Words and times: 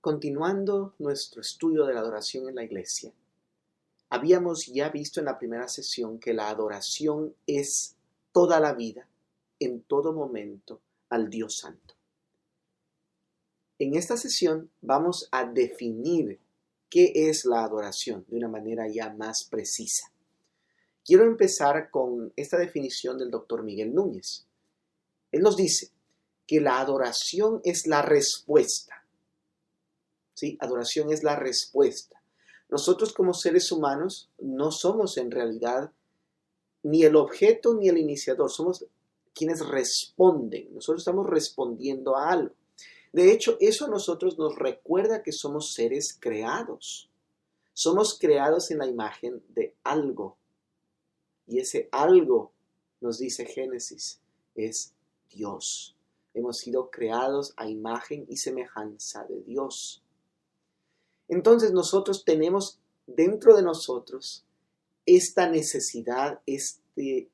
Continuando 0.00 0.94
nuestro 0.98 1.42
estudio 1.42 1.84
de 1.84 1.92
la 1.92 2.00
adoración 2.00 2.48
en 2.48 2.54
la 2.54 2.64
iglesia, 2.64 3.12
habíamos 4.08 4.64
ya 4.64 4.88
visto 4.88 5.20
en 5.20 5.26
la 5.26 5.38
primera 5.38 5.68
sesión 5.68 6.18
que 6.18 6.32
la 6.32 6.48
adoración 6.48 7.34
es 7.46 7.96
toda 8.32 8.60
la 8.60 8.72
vida, 8.72 9.06
en 9.58 9.82
todo 9.82 10.14
momento, 10.14 10.80
al 11.10 11.28
Dios 11.28 11.58
Santo. 11.58 11.96
En 13.78 13.94
esta 13.94 14.16
sesión 14.16 14.70
vamos 14.80 15.28
a 15.32 15.44
definir 15.44 16.40
qué 16.88 17.12
es 17.14 17.44
la 17.44 17.62
adoración 17.62 18.24
de 18.26 18.38
una 18.38 18.48
manera 18.48 18.88
ya 18.88 19.12
más 19.12 19.46
precisa. 19.50 20.10
Quiero 21.04 21.24
empezar 21.24 21.90
con 21.90 22.32
esta 22.36 22.56
definición 22.56 23.18
del 23.18 23.30
doctor 23.30 23.62
Miguel 23.62 23.94
Núñez. 23.94 24.46
Él 25.30 25.42
nos 25.42 25.58
dice 25.58 25.90
que 26.46 26.58
la 26.58 26.80
adoración 26.80 27.60
es 27.64 27.86
la 27.86 28.00
respuesta 28.00 28.99
¿sí? 30.40 30.56
Adoración 30.60 31.12
es 31.12 31.22
la 31.22 31.36
respuesta. 31.36 32.20
Nosotros 32.70 33.12
como 33.12 33.34
seres 33.34 33.70
humanos 33.70 34.30
no 34.38 34.72
somos 34.72 35.18
en 35.18 35.30
realidad 35.30 35.92
ni 36.82 37.02
el 37.02 37.14
objeto 37.16 37.74
ni 37.74 37.88
el 37.88 37.98
iniciador, 37.98 38.50
somos 38.50 38.86
quienes 39.34 39.66
responden. 39.66 40.74
Nosotros 40.74 41.02
estamos 41.02 41.26
respondiendo 41.28 42.16
a 42.16 42.30
algo. 42.30 42.54
De 43.12 43.32
hecho, 43.32 43.58
eso 43.60 43.84
a 43.84 43.90
nosotros 43.90 44.38
nos 44.38 44.56
recuerda 44.56 45.22
que 45.22 45.32
somos 45.32 45.74
seres 45.74 46.16
creados. 46.18 47.10
Somos 47.74 48.18
creados 48.18 48.70
en 48.70 48.78
la 48.78 48.86
imagen 48.86 49.42
de 49.48 49.74
algo. 49.84 50.38
Y 51.46 51.58
ese 51.58 51.88
algo, 51.92 52.52
nos 53.00 53.18
dice 53.18 53.44
Génesis, 53.44 54.20
es 54.54 54.94
Dios. 55.28 55.96
Hemos 56.32 56.58
sido 56.58 56.90
creados 56.90 57.52
a 57.56 57.68
imagen 57.68 58.24
y 58.28 58.36
semejanza 58.36 59.24
de 59.24 59.42
Dios. 59.42 60.02
Entonces 61.30 61.72
nosotros 61.72 62.24
tenemos 62.24 62.80
dentro 63.06 63.56
de 63.56 63.62
nosotros 63.62 64.44
esta 65.06 65.48
necesidad, 65.48 66.40
este, 66.44 67.28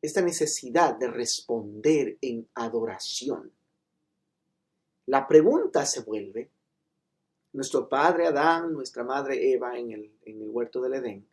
esta 0.00 0.22
necesidad 0.22 0.96
de 0.96 1.08
responder 1.08 2.16
en 2.22 2.48
adoración. 2.54 3.52
La 5.04 5.28
pregunta 5.28 5.84
se 5.84 6.00
vuelve, 6.00 6.48
nuestro 7.52 7.90
padre 7.90 8.26
Adán, 8.26 8.72
nuestra 8.72 9.04
madre 9.04 9.52
Eva 9.52 9.78
en 9.78 9.90
el, 9.90 10.10
en 10.24 10.40
el 10.40 10.48
huerto 10.48 10.80
del 10.80 10.94
Edén, 10.94 11.26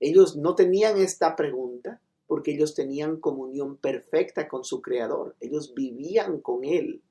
ellos 0.00 0.36
no 0.36 0.54
tenían 0.54 0.96
esta 0.96 1.36
pregunta 1.36 2.00
porque 2.26 2.52
ellos 2.52 2.74
tenían 2.74 3.20
comunión 3.20 3.76
perfecta 3.76 4.48
con 4.48 4.64
su 4.64 4.80
Creador, 4.80 5.36
ellos 5.40 5.74
vivían 5.74 6.40
con 6.40 6.64
Él 6.64 7.02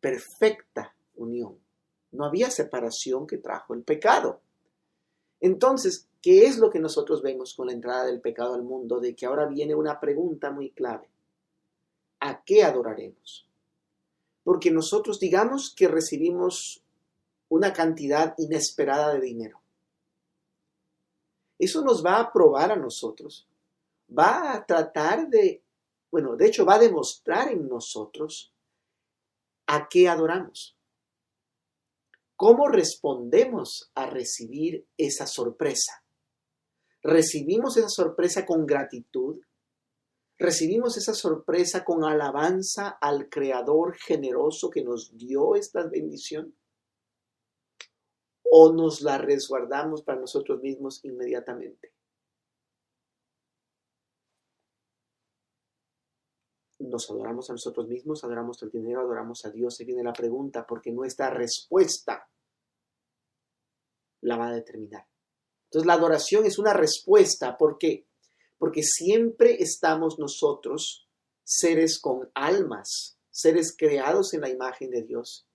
perfecta 0.00 0.94
unión. 1.14 1.58
No 2.12 2.24
había 2.24 2.50
separación 2.50 3.26
que 3.26 3.38
trajo 3.38 3.74
el 3.74 3.82
pecado. 3.82 4.40
Entonces, 5.40 6.08
¿qué 6.22 6.46
es 6.46 6.58
lo 6.58 6.70
que 6.70 6.80
nosotros 6.80 7.22
vemos 7.22 7.54
con 7.54 7.66
la 7.66 7.72
entrada 7.72 8.06
del 8.06 8.20
pecado 8.20 8.54
al 8.54 8.62
mundo? 8.62 9.00
De 9.00 9.14
que 9.14 9.26
ahora 9.26 9.46
viene 9.46 9.74
una 9.74 10.00
pregunta 10.00 10.50
muy 10.50 10.70
clave. 10.70 11.08
¿A 12.20 12.42
qué 12.42 12.64
adoraremos? 12.64 13.46
Porque 14.42 14.70
nosotros 14.70 15.20
digamos 15.20 15.74
que 15.74 15.88
recibimos 15.88 16.82
una 17.48 17.72
cantidad 17.72 18.34
inesperada 18.38 19.14
de 19.14 19.20
dinero. 19.20 19.60
Eso 21.58 21.82
nos 21.82 22.04
va 22.04 22.18
a 22.18 22.32
probar 22.32 22.72
a 22.72 22.76
nosotros. 22.76 23.46
Va 24.16 24.52
a 24.52 24.64
tratar 24.64 25.28
de, 25.28 25.62
bueno, 26.10 26.36
de 26.36 26.46
hecho 26.46 26.64
va 26.64 26.74
a 26.74 26.80
demostrar 26.80 27.50
en 27.50 27.68
nosotros 27.68 28.52
¿A 29.66 29.88
qué 29.88 30.08
adoramos? 30.08 30.76
¿Cómo 32.36 32.68
respondemos 32.68 33.90
a 33.94 34.06
recibir 34.06 34.86
esa 34.96 35.26
sorpresa? 35.26 36.04
¿Recibimos 37.02 37.76
esa 37.76 37.88
sorpresa 37.88 38.46
con 38.46 38.66
gratitud? 38.66 39.40
¿Recibimos 40.38 40.96
esa 40.98 41.14
sorpresa 41.14 41.84
con 41.84 42.04
alabanza 42.04 42.90
al 43.00 43.28
Creador 43.28 43.96
generoso 43.96 44.70
que 44.70 44.84
nos 44.84 45.16
dio 45.16 45.56
esta 45.56 45.84
bendición? 45.88 46.54
¿O 48.50 48.72
nos 48.72 49.00
la 49.00 49.18
resguardamos 49.18 50.02
para 50.02 50.20
nosotros 50.20 50.60
mismos 50.60 51.04
inmediatamente? 51.04 51.95
Nos 56.86 57.10
adoramos 57.10 57.50
a 57.50 57.52
nosotros 57.52 57.88
mismos, 57.88 58.24
adoramos 58.24 58.62
al 58.62 58.70
dinero, 58.70 59.00
adoramos 59.00 59.44
a 59.44 59.50
Dios. 59.50 59.76
Se 59.76 59.84
viene 59.84 60.02
la 60.02 60.12
pregunta 60.12 60.66
porque 60.66 60.92
nuestra 60.92 61.30
respuesta 61.30 62.28
la 64.22 64.36
va 64.36 64.48
a 64.48 64.54
determinar. 64.54 65.06
Entonces 65.64 65.86
la 65.86 65.94
adoración 65.94 66.44
es 66.46 66.58
una 66.58 66.72
respuesta. 66.72 67.56
¿Por 67.56 67.78
qué? 67.78 68.06
Porque 68.58 68.82
siempre 68.82 69.62
estamos 69.62 70.18
nosotros, 70.18 71.08
seres 71.44 72.00
con 72.00 72.30
almas, 72.34 73.18
seres 73.30 73.74
creados 73.76 74.32
en 74.34 74.40
la 74.40 74.48
imagen 74.48 74.90
de 74.90 75.02
Dios. 75.02 75.46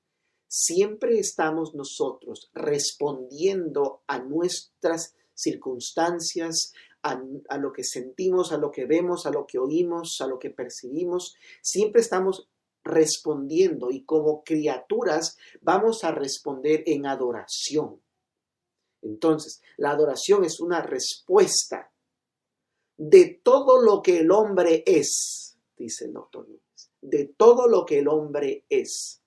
Siempre 0.47 1.17
estamos 1.17 1.73
nosotros 1.73 2.51
respondiendo 2.53 4.03
a 4.07 4.19
nuestras 4.19 5.15
circunstancias, 5.33 6.73
a, 7.03 7.57
lo 7.57 7.73
que 7.73 7.83
sentimos, 7.83 8.51
a 8.51 8.57
lo 8.57 8.71
que 8.71 8.85
vemos, 8.85 9.25
a 9.25 9.31
lo 9.31 9.45
que 9.45 9.57
oímos, 9.57 10.17
a 10.21 10.27
lo 10.27 10.37
que 10.39 10.49
percibimos. 10.49 11.35
Siempre 11.61 12.01
estamos 12.01 12.49
respondiendo 12.83 13.91
y 13.91 14.03
como 14.03 14.43
criaturas 14.43 15.37
vamos 15.61 16.03
a 16.03 16.11
responder 16.11 16.83
en 16.85 17.05
adoración. 17.05 18.01
Entonces, 19.01 19.61
la 19.77 19.91
adoración 19.91 20.45
es 20.45 20.59
una 20.59 20.81
respuesta 20.81 21.91
de 22.97 23.41
todo 23.43 23.81
lo 23.81 24.01
que 24.01 24.19
el 24.19 24.31
hombre 24.31 24.83
es, 24.85 25.57
dice 25.75 26.05
el 26.05 26.13
doctor 26.13 26.47
de 27.01 27.33
todo 27.35 27.67
lo 27.67 27.85
que 27.85 27.99
el 27.99 28.07
hombre 28.07 28.65
es. 28.69 29.21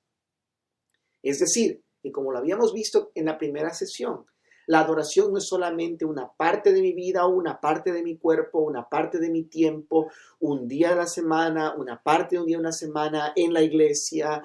Es 1.23 1.41
decir, 1.41 1.83
que 2.03 2.13
como 2.13 2.33
lo 2.33 2.39
habíamos 2.39 2.73
visto 2.73 3.11
en 3.15 3.27
la 3.27 3.37
primera 3.37 3.75
sesión, 3.75 4.27
la 4.67 4.81
adoración 4.81 5.33
no 5.33 5.39
es 5.39 5.47
solamente 5.47 6.05
una 6.05 6.33
parte 6.33 6.73
de 6.73 6.81
mi 6.81 6.93
vida, 6.93 7.27
una 7.27 7.61
parte 7.61 7.93
de 7.93 8.03
mi 8.03 8.17
cuerpo, 8.17 8.61
una 8.61 8.89
parte 8.89 9.19
de 9.19 9.31
mi 9.31 9.45
tiempo, 9.45 10.11
un 10.41 10.67
día 10.67 10.91
de 10.91 10.97
la 10.97 11.07
semana, 11.07 11.75
una 11.77 12.03
parte 12.03 12.37
de 12.37 12.41
un 12.41 12.47
día 12.47 12.57
de 12.57 12.63
una 12.63 12.73
semana 12.73 13.33
en 13.37 13.53
la 13.53 13.63
iglesia. 13.63 14.43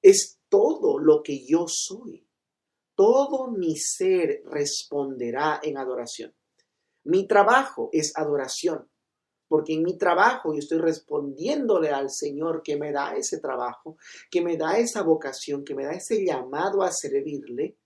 Es 0.00 0.40
todo 0.48 0.98
lo 0.98 1.22
que 1.22 1.44
yo 1.44 1.66
soy. 1.68 2.26
Todo 2.94 3.50
mi 3.50 3.76
ser 3.76 4.42
responderá 4.46 5.60
en 5.62 5.76
adoración. 5.78 6.34
Mi 7.04 7.26
trabajo 7.26 7.90
es 7.92 8.16
adoración, 8.16 8.88
porque 9.48 9.74
en 9.74 9.82
mi 9.82 9.98
trabajo 9.98 10.52
yo 10.52 10.58
estoy 10.58 10.78
respondiéndole 10.78 11.90
al 11.90 12.10
Señor 12.10 12.62
que 12.62 12.76
me 12.76 12.92
da 12.92 13.14
ese 13.14 13.38
trabajo, 13.38 13.96
que 14.30 14.40
me 14.40 14.56
da 14.56 14.78
esa 14.78 15.02
vocación, 15.02 15.64
que 15.64 15.74
me 15.74 15.84
da 15.84 15.92
ese 15.92 16.24
llamado 16.24 16.82
a 16.82 16.90
servirle 16.90 17.76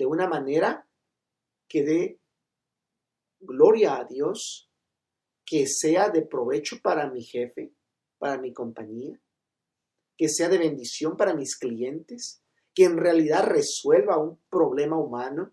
de 0.00 0.06
una 0.06 0.26
manera 0.26 0.88
que 1.68 1.82
dé 1.82 2.20
gloria 3.38 3.98
a 3.98 4.04
Dios, 4.06 4.72
que 5.44 5.66
sea 5.66 6.08
de 6.08 6.22
provecho 6.22 6.76
para 6.82 7.10
mi 7.10 7.22
jefe, 7.22 7.74
para 8.16 8.38
mi 8.38 8.54
compañía, 8.54 9.20
que 10.16 10.30
sea 10.30 10.48
de 10.48 10.56
bendición 10.56 11.18
para 11.18 11.34
mis 11.34 11.54
clientes, 11.58 12.42
que 12.74 12.84
en 12.84 12.96
realidad 12.96 13.44
resuelva 13.44 14.16
un 14.16 14.40
problema 14.48 14.96
humano, 14.96 15.52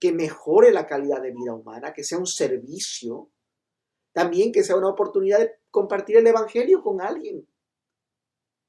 que 0.00 0.12
mejore 0.12 0.72
la 0.72 0.86
calidad 0.86 1.20
de 1.20 1.32
vida 1.32 1.52
humana, 1.52 1.92
que 1.92 2.04
sea 2.04 2.16
un 2.16 2.26
servicio, 2.26 3.30
también 4.14 4.50
que 4.50 4.64
sea 4.64 4.76
una 4.76 4.88
oportunidad 4.88 5.40
de 5.40 5.50
compartir 5.70 6.16
el 6.16 6.26
Evangelio 6.26 6.82
con 6.82 7.02
alguien, 7.02 7.46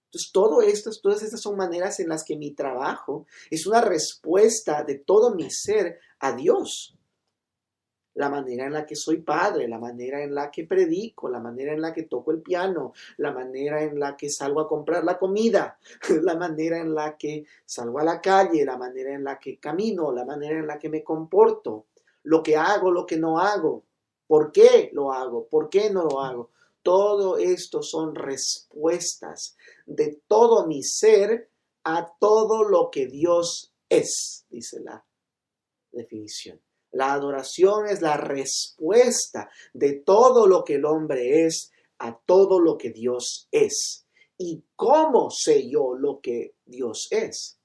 entonces, 0.07 0.31
todo 0.31 0.61
esto, 0.61 0.89
todas 1.01 1.21
estas 1.21 1.41
son 1.41 1.57
maneras 1.57 1.99
en 1.99 2.07
las 2.07 2.23
que 2.23 2.37
mi 2.37 2.51
trabajo 2.51 3.25
es 3.51 3.67
una 3.67 3.81
respuesta 3.81 4.83
de 4.83 4.95
todo 4.99 5.35
mi 5.35 5.51
ser 5.51 5.99
a 6.19 6.31
Dios. 6.31 6.97
La 8.13 8.29
manera 8.29 8.65
en 8.65 8.73
la 8.73 8.85
que 8.85 8.95
soy 8.95 9.17
padre, 9.17 9.67
la 9.67 9.79
manera 9.79 10.23
en 10.23 10.33
la 10.33 10.49
que 10.49 10.65
predico, 10.65 11.29
la 11.29 11.41
manera 11.41 11.73
en 11.73 11.81
la 11.81 11.93
que 11.93 12.03
toco 12.03 12.31
el 12.31 12.41
piano, 12.41 12.93
la 13.17 13.33
manera 13.33 13.83
en 13.83 13.99
la 13.99 14.15
que 14.15 14.29
salgo 14.29 14.61
a 14.61 14.67
comprar 14.67 15.03
la 15.03 15.19
comida, 15.19 15.77
la 16.23 16.35
manera 16.35 16.79
en 16.79 16.95
la 16.95 17.17
que 17.17 17.45
salgo 17.65 17.99
a 17.99 18.05
la 18.05 18.21
calle, 18.21 18.63
la 18.63 18.77
manera 18.77 19.13
en 19.13 19.25
la 19.25 19.37
que 19.37 19.59
camino, 19.59 20.13
la 20.13 20.23
manera 20.23 20.57
en 20.57 20.67
la 20.67 20.79
que 20.79 20.89
me 20.89 21.03
comporto, 21.03 21.87
lo 22.23 22.41
que 22.41 22.55
hago, 22.55 22.91
lo 22.91 23.05
que 23.05 23.17
no 23.17 23.39
hago, 23.39 23.83
por 24.25 24.53
qué 24.53 24.89
lo 24.93 25.11
hago, 25.11 25.47
por 25.47 25.69
qué 25.69 25.89
no 25.89 26.05
lo 26.05 26.21
hago. 26.21 26.49
Todo 26.87 27.37
esto 27.37 27.83
son 27.83 28.15
respuestas 28.15 29.57
de 29.85 30.21
todo 30.25 30.65
mi 30.67 30.81
ser 30.83 31.51
a 31.83 32.15
todo 32.17 32.63
lo 32.63 32.89
que 32.89 33.07
Dios 33.07 33.73
es, 33.89 34.45
dice 34.49 34.79
la 34.79 35.05
definición. 35.91 36.61
La 36.91 37.11
adoración 37.11 37.87
es 37.87 38.01
la 38.01 38.15
respuesta 38.15 39.49
de 39.73 39.95
todo 39.95 40.47
lo 40.47 40.63
que 40.63 40.75
el 40.75 40.85
hombre 40.85 41.45
es 41.45 41.73
a 41.97 42.17
todo 42.25 42.61
lo 42.61 42.77
que 42.77 42.91
Dios 42.91 43.49
es. 43.51 44.07
¿Y 44.37 44.63
cómo 44.77 45.29
sé 45.29 45.69
yo 45.69 45.93
lo 45.93 46.21
que 46.21 46.55
Dios 46.63 47.09
es? 47.11 47.59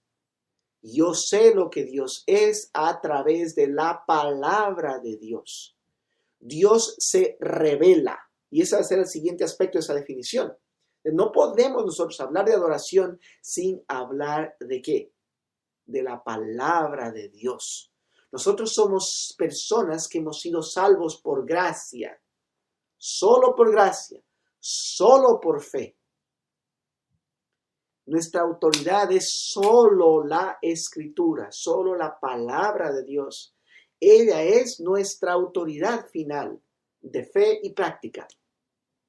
Yo 0.82 1.14
sé 1.14 1.54
lo 1.54 1.70
que 1.70 1.84
Dios 1.84 2.24
es 2.26 2.70
a 2.72 3.00
través 3.00 3.54
de 3.54 3.68
la 3.68 4.02
palabra 4.04 4.98
de 4.98 5.16
Dios. 5.16 5.76
Dios 6.40 6.96
se 6.98 7.36
revela. 7.38 8.18
Y 8.52 8.60
ese 8.60 8.76
va 8.76 8.82
a 8.82 8.84
ser 8.84 8.98
el 8.98 9.06
siguiente 9.06 9.44
aspecto 9.44 9.78
de 9.78 9.80
esa 9.80 9.94
definición. 9.94 10.54
No 11.04 11.32
podemos 11.32 11.86
nosotros 11.86 12.20
hablar 12.20 12.44
de 12.44 12.52
adoración 12.52 13.18
sin 13.40 13.82
hablar 13.88 14.56
de 14.60 14.82
qué? 14.82 15.12
De 15.86 16.02
la 16.02 16.22
palabra 16.22 17.10
de 17.10 17.30
Dios. 17.30 17.90
Nosotros 18.30 18.74
somos 18.74 19.34
personas 19.38 20.06
que 20.06 20.18
hemos 20.18 20.38
sido 20.38 20.62
salvos 20.62 21.18
por 21.22 21.46
gracia, 21.46 22.20
solo 22.98 23.54
por 23.56 23.72
gracia, 23.72 24.22
solo 24.58 25.40
por 25.40 25.62
fe. 25.62 25.96
Nuestra 28.04 28.42
autoridad 28.42 29.10
es 29.12 29.32
solo 29.32 30.22
la 30.24 30.58
escritura, 30.60 31.48
solo 31.50 31.96
la 31.96 32.20
palabra 32.20 32.92
de 32.92 33.02
Dios. 33.02 33.56
Ella 33.98 34.42
es 34.42 34.78
nuestra 34.78 35.32
autoridad 35.32 36.06
final 36.06 36.60
de 37.00 37.24
fe 37.24 37.60
y 37.62 37.72
práctica. 37.72 38.28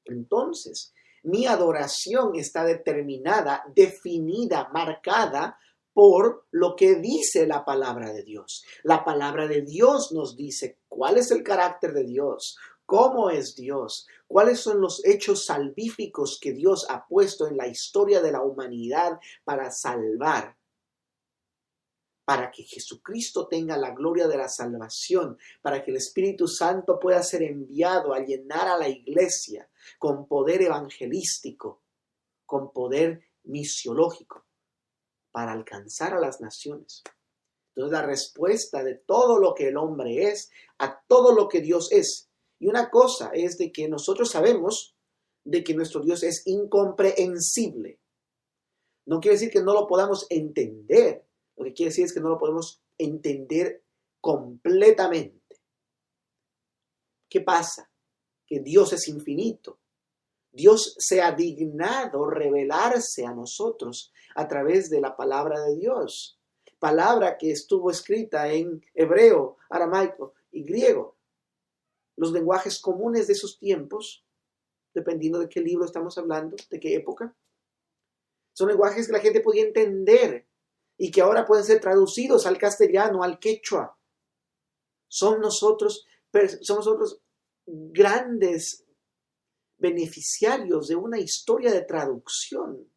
Entonces, 0.05 0.94
mi 1.23 1.45
adoración 1.45 2.35
está 2.35 2.65
determinada, 2.65 3.63
definida, 3.73 4.69
marcada 4.73 5.57
por 5.94 6.47
lo 6.51 6.75
que 6.75 6.95
dice 6.95 7.47
la 7.47 7.63
palabra 7.63 8.11
de 8.11 8.23
Dios. 8.23 8.63
La 8.83 9.05
palabra 9.05 9.47
de 9.47 9.61
Dios 9.61 10.11
nos 10.11 10.35
dice 10.35 10.79
cuál 10.89 11.17
es 11.17 11.31
el 11.31 11.44
carácter 11.44 11.94
de 11.94 12.03
Dios, 12.03 12.57
cómo 12.85 13.29
es 13.29 13.55
Dios, 13.55 14.07
cuáles 14.27 14.59
son 14.59 14.81
los 14.81 15.05
hechos 15.05 15.45
salvíficos 15.45 16.39
que 16.41 16.51
Dios 16.51 16.88
ha 16.89 17.07
puesto 17.07 17.47
en 17.47 17.57
la 17.57 17.67
historia 17.67 18.21
de 18.21 18.31
la 18.31 18.41
humanidad 18.41 19.19
para 19.44 19.71
salvar, 19.71 20.57
para 22.25 22.51
que 22.51 22.63
Jesucristo 22.63 23.47
tenga 23.47 23.77
la 23.77 23.91
gloria 23.91 24.27
de 24.27 24.37
la 24.37 24.47
salvación, 24.47 25.37
para 25.61 25.83
que 25.83 25.91
el 25.91 25.97
Espíritu 25.97 26.47
Santo 26.47 26.99
pueda 26.99 27.21
ser 27.23 27.43
enviado 27.43 28.13
a 28.13 28.19
llenar 28.19 28.67
a 28.67 28.77
la 28.77 28.87
iglesia 28.87 29.69
con 29.99 30.27
poder 30.27 30.61
evangelístico, 30.61 31.83
con 32.45 32.71
poder 32.71 33.23
misiológico, 33.43 34.45
para 35.31 35.51
alcanzar 35.51 36.13
a 36.13 36.19
las 36.19 36.39
naciones. 36.39 37.03
Entonces 37.75 37.91
la 37.91 38.05
respuesta 38.05 38.83
de 38.83 38.95
todo 38.95 39.39
lo 39.39 39.53
que 39.53 39.69
el 39.69 39.77
hombre 39.77 40.29
es 40.29 40.49
a 40.77 41.01
todo 41.07 41.33
lo 41.33 41.47
que 41.47 41.59
Dios 41.59 41.91
es 41.91 42.29
y 42.63 42.67
una 42.67 42.89
cosa 42.89 43.31
es 43.33 43.57
de 43.57 43.73
que 43.73 43.89
nosotros 43.89 44.31
sabemos 44.31 44.95
de 45.43 45.65
que 45.65 45.73
nuestro 45.73 45.99
Dios 45.99 46.23
es 46.23 46.43
incomprehensible. 46.45 47.99
No 49.05 49.19
quiere 49.19 49.35
decir 49.35 49.51
que 49.51 49.61
no 49.61 49.73
lo 49.73 49.85
podamos 49.85 50.25
entender. 50.29 51.22
Lo 51.55 51.65
que 51.65 51.73
quiere 51.73 51.89
decir 51.89 52.05
es 52.05 52.13
que 52.13 52.19
no 52.19 52.29
lo 52.29 52.38
podemos 52.38 52.81
entender 52.97 53.83
completamente. 54.19 55.61
¿Qué 57.29 57.41
pasa? 57.41 57.89
Que 58.45 58.59
Dios 58.59 58.94
es 58.94 59.07
infinito. 59.07 59.79
Dios 60.51 60.95
se 61.00 61.21
ha 61.21 61.31
dignado 61.31 62.27
revelarse 62.27 63.25
a 63.25 63.33
nosotros 63.33 64.13
a 64.35 64.47
través 64.47 64.89
de 64.89 65.01
la 65.01 65.15
palabra 65.15 65.61
de 65.61 65.77
Dios. 65.77 66.39
Palabra 66.77 67.38
que 67.38 67.51
estuvo 67.51 67.89
escrita 67.89 68.51
en 68.51 68.83
hebreo, 68.94 69.57
aramaico 69.69 70.33
y 70.51 70.63
griego 70.63 71.17
los 72.15 72.31
lenguajes 72.31 72.79
comunes 72.79 73.27
de 73.27 73.33
esos 73.33 73.57
tiempos, 73.57 74.25
dependiendo 74.94 75.39
de 75.39 75.49
qué 75.49 75.61
libro 75.61 75.85
estamos 75.85 76.17
hablando, 76.17 76.56
de 76.69 76.79
qué 76.79 76.95
época. 76.95 77.35
Son 78.53 78.67
lenguajes 78.67 79.07
que 79.07 79.13
la 79.13 79.19
gente 79.19 79.41
podía 79.41 79.63
entender 79.63 80.47
y 80.98 81.12
que 81.12 81.22
ahora 81.22 81.45
pueden 81.45 81.66
ser 81.66 81.80
traducidos 81.80 82.45
al 82.45 82.57
castellano, 82.57 83.24
al 83.24 83.40
quechua. 83.40 83.98
Son 85.07 85.40
nosotros, 85.40 86.06
somos 86.62 86.86
nosotros 86.86 87.22
grandes 87.66 88.86
beneficiarios 89.78 90.88
de 90.88 90.95
una 90.95 91.19
historia 91.19 91.72
de 91.72 91.81
traducción. 91.81 92.88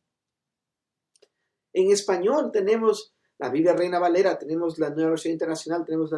En 1.72 1.90
español 1.90 2.50
tenemos 2.52 3.12
la 3.38 3.50
Biblia 3.50 3.74
Reina 3.74 3.98
Valera, 3.98 4.38
tenemos 4.38 4.78
la 4.78 4.90
nueva 4.90 5.10
versión 5.10 5.32
internacional, 5.32 5.84
tenemos 5.84 6.10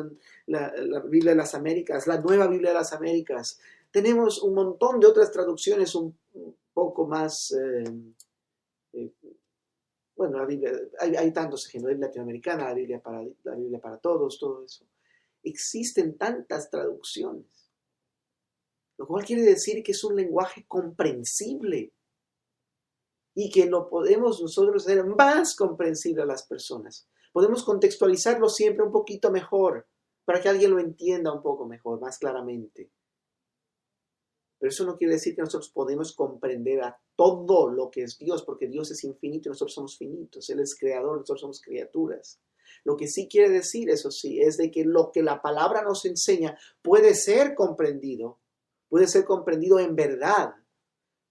la, 0.47 0.73
Biblia 1.07 1.33
de 1.33 1.37
las 1.37 1.55
Américas, 1.55 2.07
la 2.07 2.21
nueva 2.21 2.47
Biblia 2.47 2.71
de 2.71 2.77
las 2.77 2.93
Américas, 2.93 3.59
tenemos 3.91 4.43
un 4.43 4.55
montón 4.55 5.01
de 5.01 5.07
otras 5.07 5.33
traducciones 5.33 5.95
un 5.95 6.17
poco 6.73 7.07
más, 7.07 7.51
eh, 7.53 7.85
bueno, 10.19 10.37
la 10.39 10.47
Biblia, 10.47 10.73
hay, 10.99 11.15
hay 11.15 11.33
tantos 11.33 11.69
ejemplos, 11.69 11.91
la 11.91 11.95
Biblia 11.95 12.09
latinoamericana, 12.09 12.65
la 12.65 12.75
Biblia, 12.75 13.01
para, 13.01 13.23
la 13.45 13.55
Biblia 13.55 13.81
para 13.81 13.99
todos, 13.99 14.37
todo 14.41 14.65
eso. 14.65 14.85
Existen 15.45 16.19
tantas 16.19 16.69
traducciones, 16.69 17.71
lo 18.99 19.07
cual 19.07 19.25
quiere 19.25 19.43
decir 19.43 19.81
que 19.85 19.93
es 19.93 20.03
un 20.03 20.17
lenguaje 20.17 20.67
comprensible 20.67 21.93
y 23.33 23.49
que 23.49 23.67
lo 23.67 23.89
podemos 23.89 24.43
nosotros 24.43 24.85
hacer 24.85 25.05
más 25.05 25.55
comprensible 25.55 26.23
a 26.23 26.27
las 26.27 26.45
personas. 26.49 27.09
Podemos 27.33 27.63
contextualizarlo 27.63 28.49
siempre 28.49 28.85
un 28.85 28.91
poquito 28.91 29.31
mejor 29.31 29.87
para 30.25 30.41
que 30.41 30.49
alguien 30.49 30.73
lo 30.73 30.81
entienda 30.81 31.33
un 31.33 31.43
poco 31.43 31.65
mejor, 31.65 32.01
más 32.01 32.19
claramente. 32.19 32.91
Pero 34.59 34.71
eso 34.71 34.85
no 34.85 34.97
quiere 34.97 35.15
decir 35.15 35.35
que 35.35 35.43
nosotros 35.43 35.71
podemos 35.71 36.15
comprender 36.15 36.83
a 36.83 37.01
todo 37.15 37.71
lo 37.71 37.91
que 37.91 38.03
es 38.03 38.19
Dios, 38.19 38.43
porque 38.43 38.67
Dios 38.67 38.91
es 38.91 39.05
infinito 39.05 39.49
y 39.49 39.51
nosotros 39.51 39.75
somos 39.75 39.97
finitos. 39.97 40.51
Él 40.51 40.61
es 40.61 40.77
creador, 40.79 41.19
nosotros 41.19 41.41
somos 41.41 41.61
criaturas. 41.61 42.41
Lo 42.85 42.97
que 42.97 43.07
sí 43.07 43.29
quiere 43.29 43.51
decir, 43.51 43.91
eso 43.91 44.11
sí, 44.11 44.41
es 44.41 44.57
de 44.57 44.71
que 44.71 44.85
lo 44.85 45.13
que 45.13 45.23
la 45.23 45.43
palabra 45.43 45.83
nos 45.83 46.05
enseña 46.05 46.59
puede 46.83 47.15
ser 47.15 47.55
comprendido, 47.55 48.39
puede 48.89 49.07
ser 49.07 49.25
comprendido 49.25 49.79
en 49.79 49.95
verdad, 49.95 50.55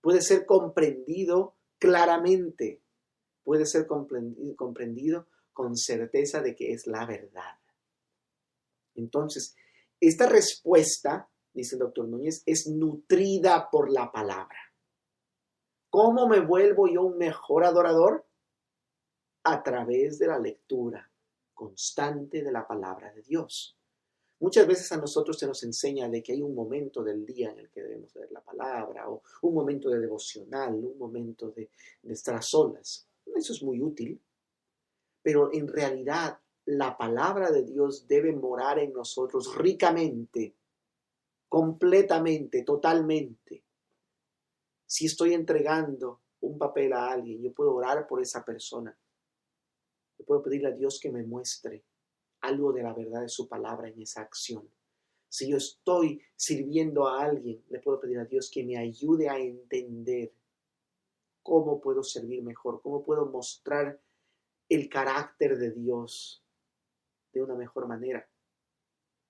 puede 0.01 0.21
ser 0.21 0.45
comprendido 0.45 1.55
claramente, 1.79 2.81
puede 3.43 3.65
ser 3.65 3.87
comprendido, 3.87 5.27
con 5.53 5.75
certeza 5.75 6.41
de 6.41 6.55
que 6.55 6.71
es 6.71 6.85
la 6.85 7.05
verdad. 7.05 7.59
Entonces, 8.93 9.55
esta 9.99 10.27
respuesta, 10.27 11.29
dice 11.57 11.75
el 11.75 11.79
doctor 11.79 12.07
Núñez, 12.07 12.43
es 12.45 12.67
nutrida 12.67 13.69
por 13.69 13.91
la 13.91 14.11
palabra. 14.11 14.57
¿Cómo 15.89 16.27
me 16.27 16.39
vuelvo 16.39 16.87
yo 16.87 17.03
un 17.03 17.17
mejor 17.17 17.65
adorador? 17.65 18.25
A 19.43 19.63
través 19.63 20.19
de 20.19 20.27
la 20.27 20.39
lectura 20.39 21.09
constante 21.53 22.43
de 22.43 22.51
la 22.51 22.67
palabra 22.67 23.11
de 23.11 23.23
Dios. 23.23 23.75
Muchas 24.39 24.67
veces 24.67 24.91
a 24.91 24.97
nosotros 24.97 25.39
se 25.39 25.47
nos 25.47 25.63
enseña 25.63 26.07
de 26.07 26.21
que 26.21 26.33
hay 26.33 26.43
un 26.43 26.53
momento 26.53 27.03
del 27.03 27.25
día 27.25 27.49
en 27.49 27.59
el 27.59 27.69
que 27.71 27.81
debemos 27.81 28.13
leer 28.15 28.31
la 28.31 28.41
palabra, 28.41 29.09
o 29.09 29.23
un 29.41 29.55
momento 29.55 29.89
de 29.89 29.99
devocional, 29.99 30.75
un 30.75 30.97
momento 30.99 31.49
de, 31.49 31.71
de 32.03 32.13
estar 32.13 32.43
solas. 32.43 33.07
Eso 33.35 33.53
es 33.53 33.63
muy 33.63 33.81
útil, 33.81 34.21
pero 35.23 35.51
en 35.51 35.67
realidad 35.67 36.39
la 36.65 36.95
palabra 36.95 37.49
de 37.49 37.63
Dios 37.63 38.07
debe 38.07 38.33
morar 38.33 38.77
en 38.77 38.93
nosotros 38.93 39.55
ricamente, 39.57 40.53
completamente, 41.47 42.63
totalmente. 42.63 43.63
Si 44.85 45.05
estoy 45.05 45.33
entregando 45.33 46.21
un 46.41 46.57
papel 46.57 46.93
a 46.93 47.11
alguien, 47.11 47.41
yo 47.41 47.53
puedo 47.53 47.73
orar 47.75 48.07
por 48.07 48.21
esa 48.21 48.43
persona. 48.43 48.97
Yo 50.17 50.25
puedo 50.25 50.43
pedirle 50.43 50.69
a 50.69 50.75
Dios 50.75 50.99
que 50.99 51.11
me 51.11 51.23
muestre 51.23 51.83
algo 52.41 52.71
de 52.71 52.83
la 52.83 52.93
verdad 52.93 53.21
de 53.21 53.29
su 53.29 53.47
palabra 53.47 53.89
en 53.89 54.01
esa 54.01 54.21
acción. 54.21 54.69
Si 55.29 55.49
yo 55.49 55.57
estoy 55.57 56.21
sirviendo 56.35 57.07
a 57.07 57.23
alguien, 57.23 57.63
le 57.69 57.79
puedo 57.79 57.99
pedir 57.99 58.19
a 58.19 58.25
Dios 58.25 58.49
que 58.49 58.63
me 58.63 58.77
ayude 58.77 59.29
a 59.29 59.37
entender 59.37 60.33
cómo 61.43 61.81
puedo 61.81 62.03
servir 62.03 62.43
mejor, 62.43 62.81
cómo 62.81 63.03
puedo 63.03 63.25
mostrar 63.25 63.99
el 64.69 64.89
carácter 64.89 65.57
de 65.57 65.71
Dios 65.71 66.43
de 67.33 67.41
una 67.41 67.55
mejor 67.55 67.87
manera. 67.87 68.27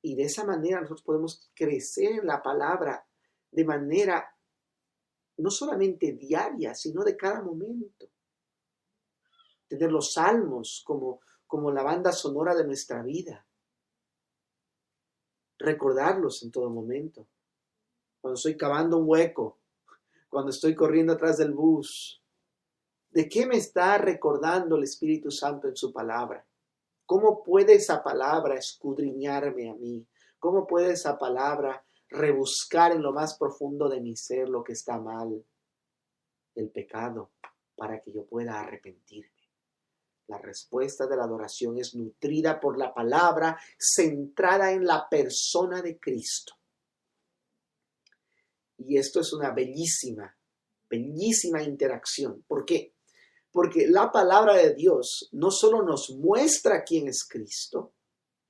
Y 0.08 0.16
de 0.16 0.24
esa 0.24 0.44
manera 0.46 0.82
nosotros 0.82 1.04
podemos 1.04 1.52
crecer 1.54 2.20
en 2.20 2.28
la 2.28 2.42
palabra 2.42 3.06
de 3.52 3.66
manera 3.66 4.34
no 5.38 5.50
solamente 5.52 6.14
diaria, 6.14 6.74
sino 6.74 7.04
de 7.04 7.16
cada 7.16 7.42
momento. 7.42 8.10
Tener 9.68 9.92
los 9.92 10.14
salmos 10.14 10.84
como 10.86 11.20
como 11.48 11.72
la 11.72 11.82
banda 11.82 12.12
sonora 12.12 12.54
de 12.54 12.66
nuestra 12.66 13.02
vida. 13.02 13.46
Recordarlos 15.58 16.44
en 16.44 16.52
todo 16.52 16.70
momento. 16.70 17.26
Cuando 18.22 18.36
estoy 18.36 18.58
cavando 18.58 18.98
un 18.98 19.10
hueco, 19.10 19.58
cuando 20.30 20.52
estoy 20.52 20.76
corriendo 20.76 21.14
atrás 21.14 21.38
del 21.38 21.54
bus. 21.54 22.22
¿De 23.10 23.30
qué 23.30 23.48
me 23.48 23.56
está 23.56 23.98
recordando 23.98 24.76
el 24.76 24.84
Espíritu 24.84 25.32
Santo 25.32 25.70
en 25.70 25.76
su 25.76 25.92
palabra? 25.94 26.46
¿Cómo 27.08 27.42
puede 27.42 27.76
esa 27.76 28.04
palabra 28.04 28.56
escudriñarme 28.56 29.70
a 29.70 29.74
mí? 29.76 30.06
¿Cómo 30.40 30.68
puede 30.68 30.92
esa 30.92 31.18
palabra 31.18 31.84
rebuscar 32.10 32.92
en 32.92 33.02
lo 33.02 33.14
más 33.14 33.38
profundo 33.38 33.88
de 33.88 34.02
mi 34.02 34.18
ser 34.18 34.50
lo 34.50 34.62
que 34.62 34.74
está 34.74 35.00
mal? 35.00 35.42
El 36.54 36.70
pecado, 36.70 37.32
para 37.78 38.02
que 38.02 38.12
yo 38.12 38.26
pueda 38.26 38.60
arrepentirme. 38.60 39.32
La 40.28 40.38
respuesta 40.38 41.08
de 41.08 41.16
la 41.16 41.24
adoración 41.24 41.78
es 41.78 41.96
nutrida 41.96 42.60
por 42.60 42.78
la 42.78 42.94
palabra, 42.94 43.58
centrada 43.80 44.74
en 44.74 44.86
la 44.86 45.08
persona 45.08 45.82
de 45.82 45.98
Cristo. 45.98 46.56
Y 48.80 48.98
esto 48.98 49.22
es 49.22 49.32
una 49.32 49.52
bellísima, 49.52 50.38
bellísima 50.90 51.64
interacción. 51.64 52.44
¿Por 52.46 52.66
qué? 52.66 52.97
Porque 53.58 53.88
la 53.88 54.12
palabra 54.12 54.54
de 54.54 54.76
Dios 54.76 55.30
no 55.32 55.50
solo 55.50 55.82
nos 55.82 56.12
muestra 56.12 56.84
quién 56.84 57.08
es 57.08 57.28
Cristo, 57.28 57.96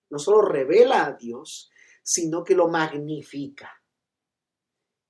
no 0.09 0.19
solo 0.19 0.41
revela 0.41 1.05
a 1.05 1.13
Dios, 1.13 1.71
sino 2.03 2.43
que 2.43 2.53
lo 2.53 2.67
magnifica. 2.67 3.71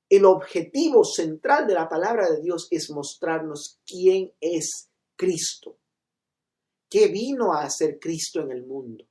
El 0.07 0.25
objetivo 0.25 1.03
central 1.03 1.65
de 1.65 1.73
la 1.73 1.89
palabra 1.89 2.29
de 2.29 2.41
Dios 2.41 2.67
es 2.69 2.91
mostrarnos 2.91 3.79
quién 3.87 4.31
es 4.39 4.87
Cristo. 5.15 5.79
¿Qué 6.87 7.07
vino 7.07 7.51
a 7.51 7.63
hacer 7.63 7.97
Cristo 7.99 8.41
en 8.41 8.51
el 8.51 8.67
mundo? 8.67 9.03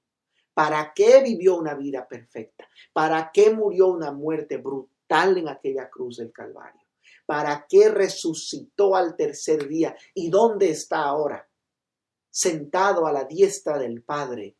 ¿Para 0.54 0.92
qué 0.94 1.20
vivió 1.20 1.56
una 1.56 1.74
vida 1.74 2.06
perfecta? 2.06 2.68
¿Para 2.92 3.32
qué 3.32 3.50
murió 3.50 3.88
una 3.88 4.12
muerte 4.12 4.58
brutal 4.58 5.36
en 5.36 5.48
aquella 5.48 5.90
cruz 5.90 6.18
del 6.18 6.30
Calvario? 6.30 6.85
¿Para 7.26 7.66
qué 7.68 7.88
resucitó 7.88 8.94
al 8.94 9.16
tercer 9.16 9.68
día? 9.68 9.96
¿Y 10.14 10.30
dónde 10.30 10.70
está 10.70 11.02
ahora? 11.02 11.48
Sentado 12.30 13.06
a 13.06 13.12
la 13.12 13.24
diestra 13.24 13.78
del 13.78 14.02
Padre, 14.02 14.56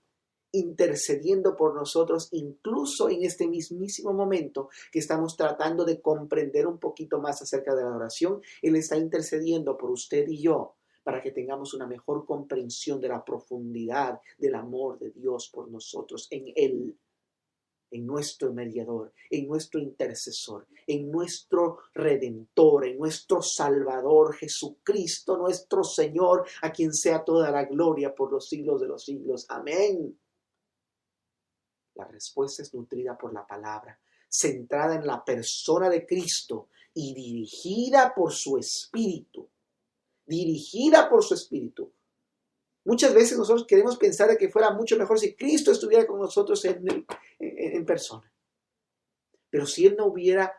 intercediendo 0.51 1.55
por 1.57 1.75
nosotros, 1.75 2.29
incluso 2.33 3.09
en 3.09 3.23
este 3.23 3.47
mismísimo 3.47 4.13
momento 4.13 4.69
que 4.91 4.99
estamos 4.99 5.37
tratando 5.37 5.85
de 5.85 6.01
comprender 6.01 6.67
un 6.67 6.79
poquito 6.79 7.21
más 7.21 7.41
acerca 7.41 7.75
de 7.75 7.85
la 7.85 7.95
oración. 7.95 8.41
Él 8.63 8.77
está 8.77 8.97
intercediendo 8.97 9.77
por 9.77 9.91
usted 9.91 10.27
y 10.29 10.43
yo 10.43 10.77
para 11.07 11.23
que 11.23 11.31
tengamos 11.31 11.73
una 11.73 11.87
mejor 11.87 12.27
comprensión 12.27 13.01
de 13.01 13.07
la 13.07 13.25
profundidad 13.25 14.19
del 14.39 14.57
amor 14.57 14.99
de 14.99 15.13
Dios 15.13 15.49
por 15.55 15.71
nosotros 15.71 16.27
en 16.33 16.53
Él, 16.57 16.99
en 17.91 18.07
nuestro 18.07 18.53
mediador, 18.53 19.13
en 19.31 19.49
nuestro 19.49 19.81
intercesor, 19.81 20.67
en 20.87 21.11
nuestro 21.11 21.79
redentor, 21.95 22.87
en 22.87 22.99
nuestro 22.99 23.43
Salvador 23.43 24.35
Jesucristo, 24.35 25.37
nuestro 25.37 25.85
Señor, 25.85 26.47
a 26.63 26.73
quien 26.73 26.93
sea 26.93 27.25
toda 27.25 27.51
la 27.51 27.65
gloria 27.65 28.15
por 28.15 28.33
los 28.33 28.49
siglos 28.49 28.81
de 28.81 28.89
los 28.89 29.05
siglos. 29.05 29.47
Amén. 29.49 30.19
La 31.95 32.05
respuesta 32.07 32.63
es 32.63 32.75
nutrida 32.75 33.17
por 33.17 33.33
la 33.33 33.47
palabra, 33.47 33.99
centrada 34.29 34.97
en 34.97 35.07
la 35.07 35.25
persona 35.25 35.89
de 35.89 36.07
Cristo 36.07 36.69
y 36.93 37.15
dirigida 37.15 38.13
por 38.15 38.33
su 38.33 38.59
Espíritu 38.59 39.49
dirigida 40.27 41.09
por 41.09 41.25
su 41.25 41.35
Espíritu. 41.35 41.93
Muchas 42.87 43.13
veces 43.13 43.37
nosotros 43.37 43.67
queremos 43.67 43.97
pensar 43.97 44.31
de 44.31 44.39
que 44.39 44.49
fuera 44.49 44.71
mucho 44.71 44.97
mejor 44.97 45.19
si 45.19 45.35
Cristo 45.35 45.73
estuviera 45.73 46.07
con 46.07 46.21
nosotros 46.21 46.65
en, 46.65 47.85
persona. 47.85 48.33
Pero 49.51 49.67
si 49.67 49.87
Él 49.87 49.97
no 49.99 50.07
hubiera 50.07 50.53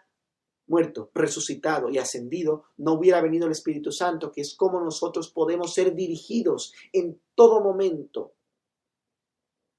muerto, 0.67 1.10
resucitado 1.13 1.89
y 1.89 1.98
ascendido, 1.98 2.65
no 2.75 2.93
hubiera 2.93 3.22
venido 3.22 3.46
el 3.46 3.53
Espíritu 3.53 3.93
Santo, 3.93 4.34
que 4.34 4.41
es 4.41 4.55
como 4.55 4.81
nosotros 4.81 5.31
podemos 5.31 5.74
ser 5.74 5.96
dirigidos 5.96 6.74
en 6.91 7.17
todo 7.34 7.62
momento. 7.62 8.34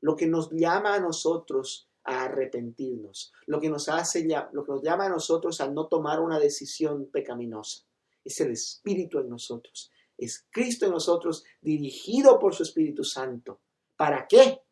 Lo 0.01 0.17
que 0.17 0.27
nos 0.27 0.51
llama 0.51 0.95
a 0.95 1.01
nosotros 1.01 1.91
a 2.05 2.25
arrepentirnos, 2.25 3.31
lo 3.45 3.61
que 3.61 3.69
nos 3.69 3.91
hace, 3.91 4.27
lo 4.53 4.65
que 4.65 4.73
nos 4.73 4.83
llama 4.83 5.05
a 5.05 5.11
nosotros 5.11 5.61
a 5.61 5.69
no 5.69 5.87
tomar 5.87 6.19
una 6.21 6.39
decisión 6.39 7.11
pecaminosa 7.13 7.85
es 8.25 8.41
el 8.41 8.53
Espíritu 8.53 9.19
en 9.19 9.29
nosotros. 9.29 9.91
Es 10.19 10.47
Cristo 10.51 10.87
en 10.87 10.93
nosotros, 10.93 11.45
dirigido 11.61 12.39
por 12.39 12.55
su 12.55 12.65
Espíritu 12.65 13.05
Santo. 13.05 13.61
¿Para 13.97 14.27
qué? 14.27 14.63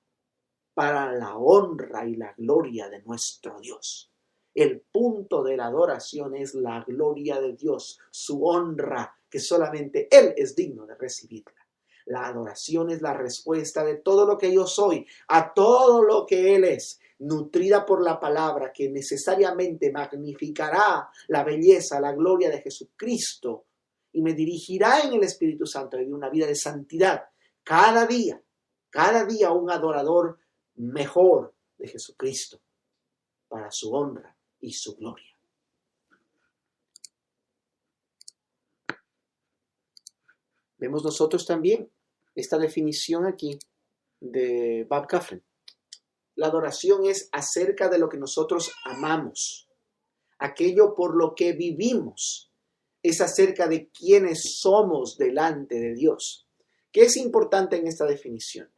Para 0.74 1.12
la 1.12 1.38
honra 1.38 2.06
y 2.06 2.16
la 2.16 2.34
gloria 2.36 2.88
de 2.88 3.00
nuestro 3.02 3.60
Dios. 3.60 4.12
El 4.52 4.80
punto 4.80 5.44
de 5.44 5.56
la 5.56 5.66
adoración 5.66 6.34
es 6.34 6.54
la 6.54 6.82
gloria 6.82 7.40
de 7.40 7.52
Dios, 7.52 7.98
su 8.10 8.44
honra, 8.44 9.14
que 9.30 9.38
solamente 9.38 10.08
Él 10.10 10.34
es 10.36 10.56
digno 10.56 10.84
de 10.86 10.96
recibirla. 10.96 11.66
La 12.06 12.26
adoración 12.26 12.90
es 12.90 13.02
la 13.02 13.12
respuesta 13.12 13.84
de 13.84 13.96
todo 13.96 14.26
lo 14.26 14.38
que 14.38 14.52
yo 14.52 14.66
soy, 14.66 15.06
a 15.28 15.52
todo 15.52 16.02
lo 16.02 16.24
que 16.26 16.54
Él 16.56 16.64
es, 16.64 17.00
nutrida 17.18 17.84
por 17.84 18.02
la 18.02 18.18
palabra 18.18 18.72
que 18.72 18.88
necesariamente 18.88 19.92
magnificará 19.92 21.08
la 21.28 21.44
belleza, 21.44 22.00
la 22.00 22.12
gloria 22.12 22.50
de 22.50 22.62
Jesucristo 22.62 23.65
y 24.16 24.22
me 24.22 24.32
dirigirá 24.32 25.02
en 25.02 25.12
el 25.12 25.24
Espíritu 25.24 25.66
Santo 25.66 25.94
a 25.94 26.00
vivir 26.00 26.14
una 26.14 26.30
vida 26.30 26.46
de 26.46 26.54
santidad 26.54 27.28
cada 27.62 28.06
día, 28.06 28.42
cada 28.88 29.26
día 29.26 29.52
un 29.52 29.70
adorador 29.70 30.38
mejor 30.76 31.54
de 31.76 31.88
Jesucristo 31.88 32.58
para 33.46 33.70
su 33.70 33.92
honra 33.92 34.34
y 34.58 34.72
su 34.72 34.96
gloria. 34.96 35.36
Vemos 40.78 41.04
nosotros 41.04 41.44
también 41.44 41.92
esta 42.34 42.56
definición 42.56 43.26
aquí 43.26 43.58
de 44.18 44.86
Bob 44.88 45.06
Kaufman. 45.08 45.44
La 46.36 46.46
adoración 46.46 47.04
es 47.04 47.28
acerca 47.32 47.90
de 47.90 47.98
lo 47.98 48.08
que 48.08 48.16
nosotros 48.16 48.72
amamos, 48.86 49.68
aquello 50.38 50.94
por 50.94 51.14
lo 51.14 51.34
que 51.34 51.52
vivimos. 51.52 52.45
Es 53.06 53.20
acerca 53.20 53.68
de 53.68 53.88
quiénes 53.90 54.58
somos 54.58 55.16
delante 55.16 55.78
de 55.78 55.94
Dios. 55.94 56.48
¿Qué 56.90 57.02
es 57.02 57.16
importante 57.16 57.76
en 57.76 57.86
esta 57.86 58.04
definición? 58.04 58.68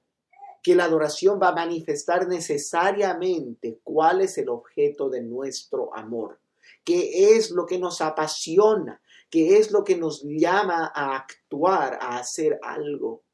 Que 0.62 0.74
la 0.74 0.84
adoración 0.84 1.40
va 1.40 1.48
a 1.48 1.54
manifestar 1.54 2.28
necesariamente 2.28 3.80
cuál 3.82 4.20
es 4.20 4.36
el 4.36 4.50
objeto 4.50 5.08
de 5.08 5.22
nuestro 5.22 5.96
amor, 5.96 6.42
qué 6.84 7.36
es 7.36 7.50
lo 7.52 7.64
que 7.64 7.78
nos 7.78 8.02
apasiona, 8.02 9.00
qué 9.30 9.56
es 9.56 9.70
lo 9.70 9.82
que 9.82 9.96
nos 9.96 10.22
llama 10.22 10.92
a 10.94 11.16
actuar, 11.16 11.98
a 11.98 12.18
hacer 12.18 12.58
algo, 12.62 13.24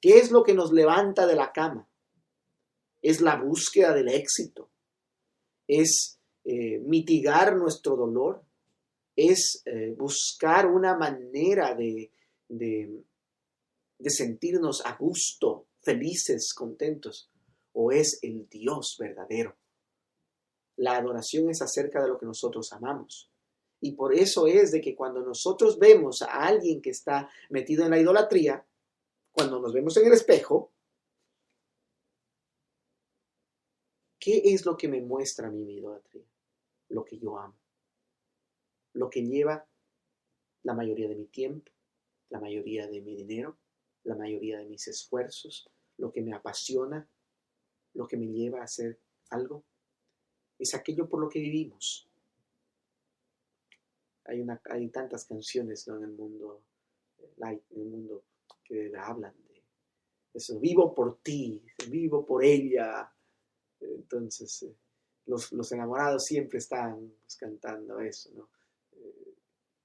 qué 0.00 0.18
es 0.18 0.30
lo 0.30 0.44
que 0.44 0.54
nos 0.54 0.72
levanta 0.72 1.26
de 1.26 1.34
la 1.34 1.50
cama, 1.50 1.90
es 3.02 3.20
la 3.20 3.34
búsqueda 3.42 3.92
del 3.92 4.08
éxito, 4.08 4.70
es 5.66 6.20
eh, 6.44 6.78
mitigar 6.78 7.56
nuestro 7.56 7.96
dolor, 7.96 8.44
es 9.18 9.62
eh, 9.64 9.96
buscar 9.98 10.66
una 10.66 10.96
manera 10.96 11.74
de, 11.74 12.12
de, 12.48 13.02
de 13.98 14.10
sentirnos 14.10 14.86
a 14.86 14.96
gusto, 14.96 15.66
felices, 15.82 16.54
contentos, 16.54 17.28
o 17.72 17.90
es 17.90 18.20
el 18.22 18.48
Dios 18.48 18.96
verdadero. 18.96 19.56
La 20.76 20.96
adoración 20.96 21.50
es 21.50 21.60
acerca 21.62 22.00
de 22.00 22.08
lo 22.08 22.16
que 22.16 22.26
nosotros 22.26 22.72
amamos. 22.72 23.28
Y 23.80 23.92
por 23.92 24.14
eso 24.14 24.46
es 24.46 24.70
de 24.70 24.80
que 24.80 24.94
cuando 24.94 25.20
nosotros 25.20 25.80
vemos 25.80 26.22
a 26.22 26.46
alguien 26.46 26.80
que 26.80 26.90
está 26.90 27.28
metido 27.50 27.84
en 27.84 27.90
la 27.90 27.98
idolatría, 27.98 28.64
cuando 29.32 29.58
nos 29.60 29.72
vemos 29.72 29.96
en 29.96 30.06
el 30.06 30.12
espejo, 30.12 30.72
¿Qué 34.20 34.42
es 34.44 34.66
lo 34.66 34.76
que 34.76 34.88
me 34.88 35.00
muestra 35.00 35.48
mi 35.50 35.76
idolatría? 35.76 36.26
Lo 36.88 37.04
que 37.04 37.18
yo 37.18 37.38
amo. 37.38 37.54
Lo 38.98 39.08
que 39.08 39.22
lleva 39.22 39.64
la 40.64 40.74
mayoría 40.74 41.08
de 41.08 41.14
mi 41.14 41.26
tiempo, 41.26 41.70
la 42.30 42.40
mayoría 42.40 42.88
de 42.88 43.00
mi 43.00 43.14
dinero, 43.14 43.56
la 44.02 44.16
mayoría 44.16 44.58
de 44.58 44.66
mis 44.66 44.88
esfuerzos, 44.88 45.70
lo 45.98 46.10
que 46.10 46.20
me 46.20 46.34
apasiona, 46.34 47.08
lo 47.94 48.08
que 48.08 48.16
me 48.16 48.26
lleva 48.26 48.60
a 48.60 48.64
hacer 48.64 48.98
algo. 49.30 49.62
Es 50.58 50.74
aquello 50.74 51.08
por 51.08 51.20
lo 51.20 51.28
que 51.28 51.38
vivimos. 51.38 52.10
Hay, 54.24 54.40
una, 54.40 54.60
tantas 54.92 55.24
canciones 55.26 55.86
en 55.86 56.02
el 56.02 56.10
mundo, 56.10 56.64
en 57.36 57.62
el 57.70 57.86
mundo 57.86 58.24
que 58.64 58.92
hablan 58.98 59.34
de 59.46 59.62
eso. 60.34 60.58
Vivo 60.58 60.92
por 60.92 61.20
ti, 61.22 61.62
vivo 61.88 62.26
por 62.26 62.44
ella, 62.44 63.14
entonces, 63.78 64.64
eh, 64.64 64.74
los, 65.26 65.70
enamorados 65.70 66.24
siempre 66.24 66.58
están 66.58 67.12
pues, 67.22 67.36
cantando 67.36 68.00
eso, 68.00 68.32
¿no? 68.34 68.57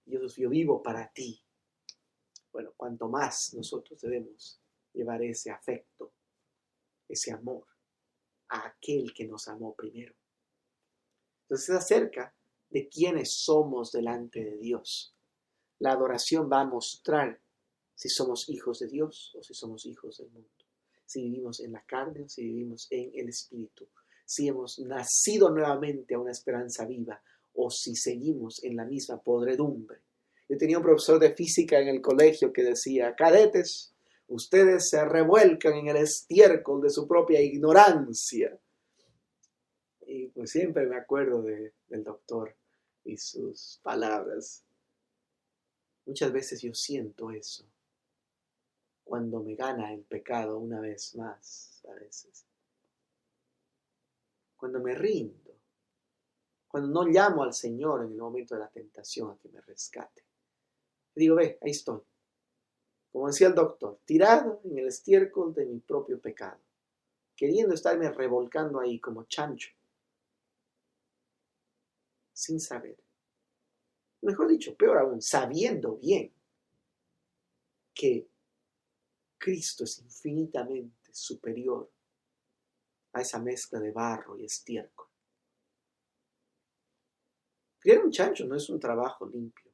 Yo, 0.05 0.19
yo 0.25 0.50
vivo 0.50 0.81
para 0.81 1.12
ti. 1.12 1.41
Bueno, 2.51 2.74
cuanto 2.75 3.07
más 3.07 3.53
nosotros 3.53 4.00
debemos 4.01 4.62
llevar 4.93 5.24
ese 5.24 5.50
afecto, 5.50 6.13
ese 7.07 7.31
amor 7.31 7.65
a 8.50 8.67
aquel 8.67 9.13
que 9.13 9.25
nos 9.25 9.48
amó 9.48 9.74
primero. 9.75 10.13
Entonces 11.43 11.69
es 11.69 11.75
acerca 11.75 12.36
de 12.69 12.88
quiénes 12.88 13.43
somos 13.43 13.91
delante 13.91 14.43
de 14.43 14.57
Dios. 14.57 15.15
La 15.79 15.91
adoración 15.91 16.50
va 16.51 16.62
a 16.62 16.65
mostrar 16.65 17.41
si 17.95 18.10
somos 18.10 18.50
hijos 18.50 18.79
de 18.79 18.88
Dios 18.88 19.33
o 19.36 19.43
si 19.43 19.53
somos 19.53 19.86
hijos 19.86 20.17
del 20.17 20.29
mundo 20.29 20.63
si 21.13 21.22
vivimos 21.22 21.60
en 21.60 21.74
la 21.74 21.83
carne 21.86 22.24
o 22.24 22.29
si 22.29 22.43
vivimos 22.43 22.88
en 22.89 23.12
el 23.13 23.29
Espíritu, 23.29 23.88
si 24.25 24.48
hemos 24.48 24.79
nacido 24.79 25.50
nuevamente 25.50 26.15
a 26.15 26.19
una 26.19 26.31
esperanza 26.31 26.86
viva 26.86 27.22
o 27.53 27.69
si 27.69 27.95
seguimos 27.95 28.63
en 28.63 28.75
la 28.75 28.86
misma 28.86 29.22
podredumbre. 29.22 30.00
Yo 30.50 30.57
tenía 30.57 30.77
un 30.77 30.83
profesor 30.83 31.19
de 31.19 31.33
física 31.33 31.79
en 31.79 31.88
el 31.88 32.01
colegio 32.01 32.51
que 32.51 32.63
decía, 32.63 33.15
cadetes, 33.15 33.93
ustedes 34.27 34.89
se 34.89 35.03
revuelcan 35.05 35.74
en 35.74 35.88
el 35.88 35.98
estiércol 35.98 36.81
de 36.81 36.89
su 36.89 37.07
propia 37.07 37.41
ignorancia. 37.41 38.57
Y 40.05 40.27
pues 40.27 40.51
siempre 40.51 40.86
me 40.86 40.98
acuerdo 40.98 41.41
del 41.41 42.03
doctor 42.03 42.55
y 43.05 43.17
sus 43.17 43.79
palabras. 43.81 44.63
Muchas 46.05 46.31
veces 46.33 46.62
yo 46.62 46.74
siento 46.74 47.31
eso 47.31 47.65
cuando 49.03 49.41
me 49.41 49.55
gana 49.55 49.93
el 49.93 50.01
pecado 50.01 50.57
una 50.57 50.79
vez 50.79 51.15
más, 51.15 51.83
a 51.89 51.93
veces. 51.93 52.45
Cuando 54.55 54.79
me 54.79 54.95
rindo, 54.95 55.42
cuando 56.74 56.89
no 56.89 57.08
llamo 57.08 57.44
al 57.44 57.53
Señor 57.53 58.03
en 58.03 58.13
el 58.13 58.18
momento 58.18 58.56
de 58.56 58.62
la 58.62 58.68
tentación 58.68 59.30
a 59.30 59.38
que 59.38 59.48
me 59.48 59.62
rescate. 59.62 60.24
digo, 61.13 61.36
ve, 61.36 61.60
ahí 61.62 61.70
estoy. 61.70 62.01
Como 63.12 63.27
decía 63.27 63.46
el 63.46 63.53
doctor, 63.53 64.00
tirado 64.06 64.60
en 64.63 64.80
el 64.80 64.88
estiércol 64.88 65.53
de 65.53 65.68
mi 65.68 65.77
propio 65.82 66.20
pecado, 66.20 66.60
queriendo 67.36 67.75
estarme 67.75 68.10
revolcando 68.10 68.80
ahí 68.80 69.00
como 69.00 69.25
chancho, 69.25 69.70
sin 72.34 72.60
saber 72.60 72.98
mejor 74.24 74.48
dicho, 74.48 74.75
peor 74.75 74.98
aún, 74.98 75.22
sabiendo 75.22 75.98
bien 75.98 76.34
que 77.94 78.27
Cristo 79.38 79.84
es 79.84 80.00
infinitamente 80.00 81.13
superior 81.13 81.92
a 83.12 83.22
esa 83.22 83.38
mezcla 83.38 83.80
de 83.80 83.92
barro 83.92 84.39
y 84.39 84.46
estiércol. 84.46 85.12
Criar 87.84 88.04
un 88.04 88.12
chancho 88.12 88.46
no 88.46 88.56
es 88.56 88.70
un 88.70 88.80
trabajo 88.80 89.28
limpio. 89.28 89.72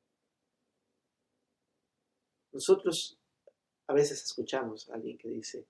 Nosotros 2.51 3.19
a 3.87 3.93
veces 3.93 4.23
escuchamos 4.23 4.89
a 4.89 4.95
alguien 4.95 5.17
que 5.17 5.29
dice, 5.29 5.67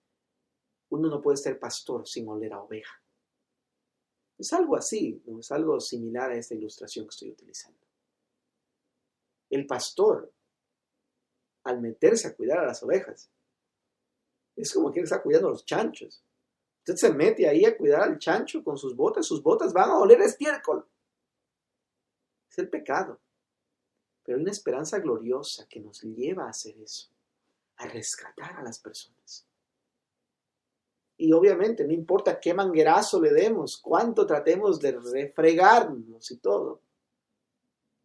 uno 0.90 1.10
no 1.10 1.22
puede 1.22 1.38
ser 1.38 1.60
pastor 1.60 2.08
sin 2.08 2.28
oler 2.30 2.54
a 2.54 2.62
oveja. 2.62 3.04
Es 4.38 4.54
algo 4.54 4.78
así, 4.78 5.22
¿no? 5.26 5.42
es 5.42 5.52
algo 5.52 5.80
similar 5.82 6.32
a 6.32 6.38
esta 6.38 6.56
ilustración 6.56 7.06
que 7.06 7.10
estoy 7.10 7.32
utilizando 7.32 7.90
el 9.50 9.66
pastor, 9.66 10.32
al 11.64 11.82
meterse 11.82 12.28
a 12.28 12.36
cuidar 12.36 12.60
a 12.60 12.66
las 12.66 12.82
ovejas, 12.84 13.30
es 14.56 14.74
como 14.74 14.92
quien 14.92 15.04
está 15.04 15.22
cuidando 15.22 15.48
a 15.48 15.52
los 15.52 15.66
chanchos. 15.66 16.24
Usted 16.80 16.96
se 16.96 17.14
mete 17.14 17.48
ahí 17.48 17.66
a 17.66 17.78
cuidar 17.78 18.04
al 18.04 18.18
chancho 18.18 18.64
con 18.64 18.78
sus 18.78 18.96
botas, 18.96 19.26
sus 19.26 19.42
botas 19.42 19.74
van 19.74 19.90
a 19.90 19.98
oler 19.98 20.22
estiércol. 20.22 20.88
Es 22.50 22.58
el 22.58 22.70
pecado. 22.70 23.20
Pero 24.24 24.38
hay 24.38 24.44
una 24.44 24.52
esperanza 24.52 25.00
gloriosa 25.00 25.68
que 25.68 25.80
nos 25.80 26.02
lleva 26.02 26.46
a 26.46 26.50
hacer 26.50 26.78
eso, 26.78 27.10
a 27.78 27.88
rescatar 27.88 28.58
a 28.58 28.64
las 28.64 28.80
personas. 28.80 29.46
Y 31.18 31.34
obviamente, 31.34 31.86
no 31.86 31.92
importa 31.92 32.40
qué 32.40 32.54
manguerazo 32.54 33.22
le 33.22 33.32
demos, 33.34 33.78
cuánto 33.78 34.26
tratemos 34.26 34.80
de 34.80 34.94
refregarnos 34.94 36.32
y 36.32 36.38
todo, 36.38 36.82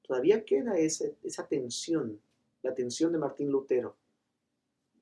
todavía 0.02 0.44
queda 0.44 0.76
esa, 0.76 1.04
esa 1.22 1.46
tensión, 1.46 2.20
la 2.62 2.74
tensión 2.74 3.12
de 3.12 3.18
Martín 3.18 3.50
Lutero. 3.50 3.96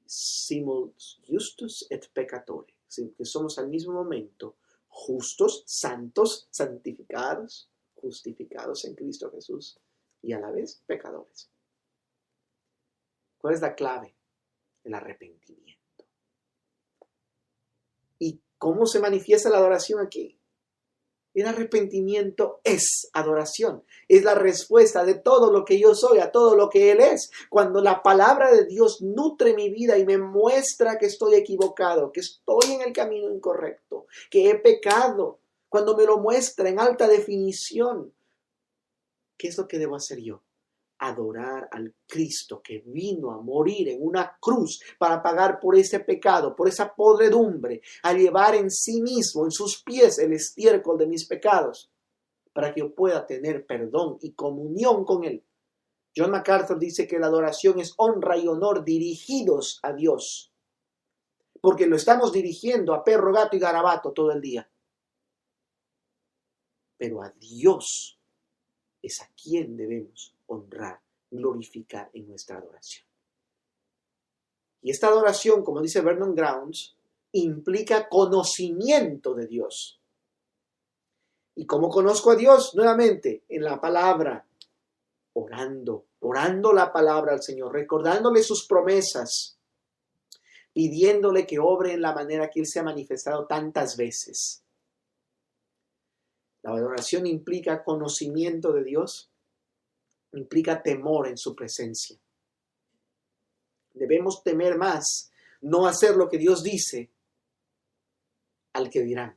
Simul 0.04 0.92
justus 1.26 1.87
et 1.88 2.06
peccatore, 2.12 2.75
que 3.16 3.25
somos 3.25 3.58
al 3.58 3.68
mismo 3.68 3.94
momento 3.94 4.56
justos, 4.88 5.64
santos, 5.66 6.46
santificados, 6.50 7.72
justificados 8.02 8.85
en 8.85 8.94
Cristo 8.94 9.30
Jesús 9.30 9.78
y 10.21 10.32
a 10.32 10.40
la 10.40 10.50
vez 10.50 10.82
pecadores. 10.87 11.49
¿Cuál 13.38 13.54
es 13.54 13.61
la 13.61 13.75
clave? 13.75 14.14
El 14.85 14.94
arrepentimiento. 14.94 16.04
¿Y 18.18 18.40
cómo 18.59 18.87
se 18.87 19.00
manifiesta 19.00 19.48
la 19.48 19.59
adoración 19.59 20.00
aquí? 20.00 20.38
El 21.35 21.46
arrepentimiento 21.46 22.61
es 22.62 23.09
adoración, 23.14 23.85
es 24.07 24.22
la 24.22 24.35
respuesta 24.35 25.03
de 25.05 25.14
todo 25.14 25.50
lo 25.50 25.64
que 25.64 25.81
yo 25.81 25.94
soy 25.94 26.18
a 26.18 26.31
todo 26.31 26.57
lo 26.57 26.68
que 26.68 26.92
Él 26.92 27.00
es. 27.00 27.31
Cuando 27.48 27.81
la 27.81 28.03
palabra 28.03 28.53
de 28.53 28.66
Dios 28.66 29.00
nutre 29.00 29.55
mi 29.55 29.70
vida 29.70 29.96
y 29.96 30.05
me 30.05 30.18
muestra 30.18 30.98
que 30.98 31.07
estoy 31.07 31.35
equivocado, 31.35 32.12
que 32.12 32.20
estoy 32.20 32.72
en 32.72 32.83
el 32.83 32.92
camino 32.92 33.31
incorrecto, 33.31 34.07
que 34.31 34.50
he 34.50 34.57
pecado, 34.57 35.40
cuando 35.72 35.96
me 35.96 36.04
lo 36.04 36.18
muestra 36.18 36.68
en 36.68 36.78
alta 36.78 37.08
definición, 37.08 38.12
¿qué 39.38 39.48
es 39.48 39.56
lo 39.56 39.66
que 39.66 39.78
debo 39.78 39.96
hacer 39.96 40.20
yo? 40.20 40.42
adorar 40.98 41.68
al 41.72 41.94
Cristo 42.06 42.61
que 42.62 42.80
vino 42.87 43.32
a 43.32 43.40
morir 43.40 43.88
en 43.88 44.06
una 44.06 44.37
cruz 44.38 44.80
para 44.98 45.20
pagar 45.20 45.58
por 45.58 45.74
ese 45.74 45.98
pecado, 45.98 46.54
por 46.54 46.68
esa 46.68 46.94
podredumbre, 46.94 47.80
a 48.04 48.12
llevar 48.12 48.54
en 48.54 48.70
sí 48.70 49.00
mismo, 49.00 49.44
en 49.44 49.50
sus 49.50 49.82
pies, 49.82 50.20
el 50.20 50.35
estiércol 50.35 50.98
de 50.98 51.08
mis 51.08 51.26
pecados, 51.26 51.90
para 52.52 52.72
que 52.72 52.80
yo 52.80 52.94
pueda 52.94 53.26
tener 53.26 53.66
perdón 53.66 54.18
y 54.20 54.32
comunión 54.35 55.04
con 55.04 55.24
Él. 55.24 55.42
John 56.16 56.30
MacArthur 56.30 56.78
dice 56.78 57.08
que 57.08 57.18
la 57.18 57.26
adoración 57.26 57.80
es 57.80 57.94
honra 57.96 58.37
y 58.37 58.46
honor 58.46 58.85
dirigidos 58.85 59.80
a 59.82 59.92
Dios, 59.94 60.52
porque 61.61 61.87
lo 61.87 61.96
estamos 61.96 62.30
dirigiendo 62.30 62.94
a 62.94 63.02
perro, 63.02 63.32
gato 63.32 63.56
y 63.56 63.58
garabato 63.58 64.12
todo 64.12 64.30
el 64.30 64.40
día. 64.40 64.68
Pero 67.03 67.21
a 67.21 67.31
Dios 67.31 68.17
es 69.03 69.21
a 69.23 69.29
quien 69.35 69.77
debemos 69.77 70.37
honrar, 70.47 71.01
glorificar 71.33 72.09
en 72.12 72.29
nuestra 72.29 72.59
adoración. 72.59 73.05
Y 74.83 74.93
esta 74.93 75.09
adoración, 75.09 75.65
como 75.65 75.83
dice 75.83 76.01
Vernon 76.01 76.37
Grounds, 76.37 76.95
implica 77.33 78.09
conocimiento 78.09 79.35
de 79.35 79.49
Dios. 79.49 80.01
¿Y 81.57 81.67
cómo 81.67 81.88
conozco 81.88 82.31
a 82.31 82.37
Dios? 82.37 82.73
Nuevamente, 82.77 83.43
en 83.49 83.65
la 83.65 83.81
palabra, 83.81 84.47
orando, 85.33 86.05
orando 86.21 86.73
la 86.73 86.93
palabra 86.93 87.33
al 87.33 87.43
Señor, 87.43 87.73
recordándole 87.73 88.45
sus 88.45 88.65
promesas, 88.69 89.59
pidiéndole 90.73 91.49
que 91.49 91.59
obre 91.59 91.95
en 91.95 92.03
la 92.03 92.15
manera 92.15 92.49
que 92.49 92.61
Él 92.61 92.67
se 92.69 92.79
ha 92.79 92.85
manifestado 92.85 93.49
tantas 93.49 93.97
veces. 93.97 94.62
La 96.62 96.72
adoración 96.72 97.27
implica 97.27 97.83
conocimiento 97.83 98.72
de 98.72 98.85
Dios, 98.85 99.31
implica 100.33 100.83
temor 100.83 101.29
en 101.29 101.37
su 101.37 101.55
presencia. 101.55 102.16
Debemos 103.94 104.42
temer 104.42 104.79
más, 104.79 105.33
no 105.61 105.87
hacer 105.87 106.16
lo 106.16 106.29
que 106.29 106.38
Dios 106.38 106.62
dice 106.62 107.11
al 108.72 108.88
que 108.88 109.03
dirán. 109.03 109.37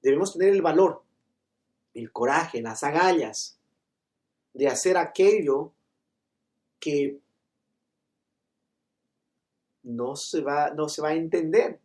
Debemos 0.00 0.32
tener 0.32 0.54
el 0.54 0.62
valor, 0.62 1.02
el 1.94 2.12
coraje, 2.12 2.62
las 2.62 2.82
agallas 2.82 3.58
de 4.52 4.68
hacer 4.68 4.96
aquello 4.96 5.72
que 6.78 7.18
no 9.82 10.16
se 10.16 10.40
va, 10.40 10.70
no 10.70 10.88
se 10.88 11.02
va 11.02 11.08
a 11.08 11.14
entender. 11.14 11.80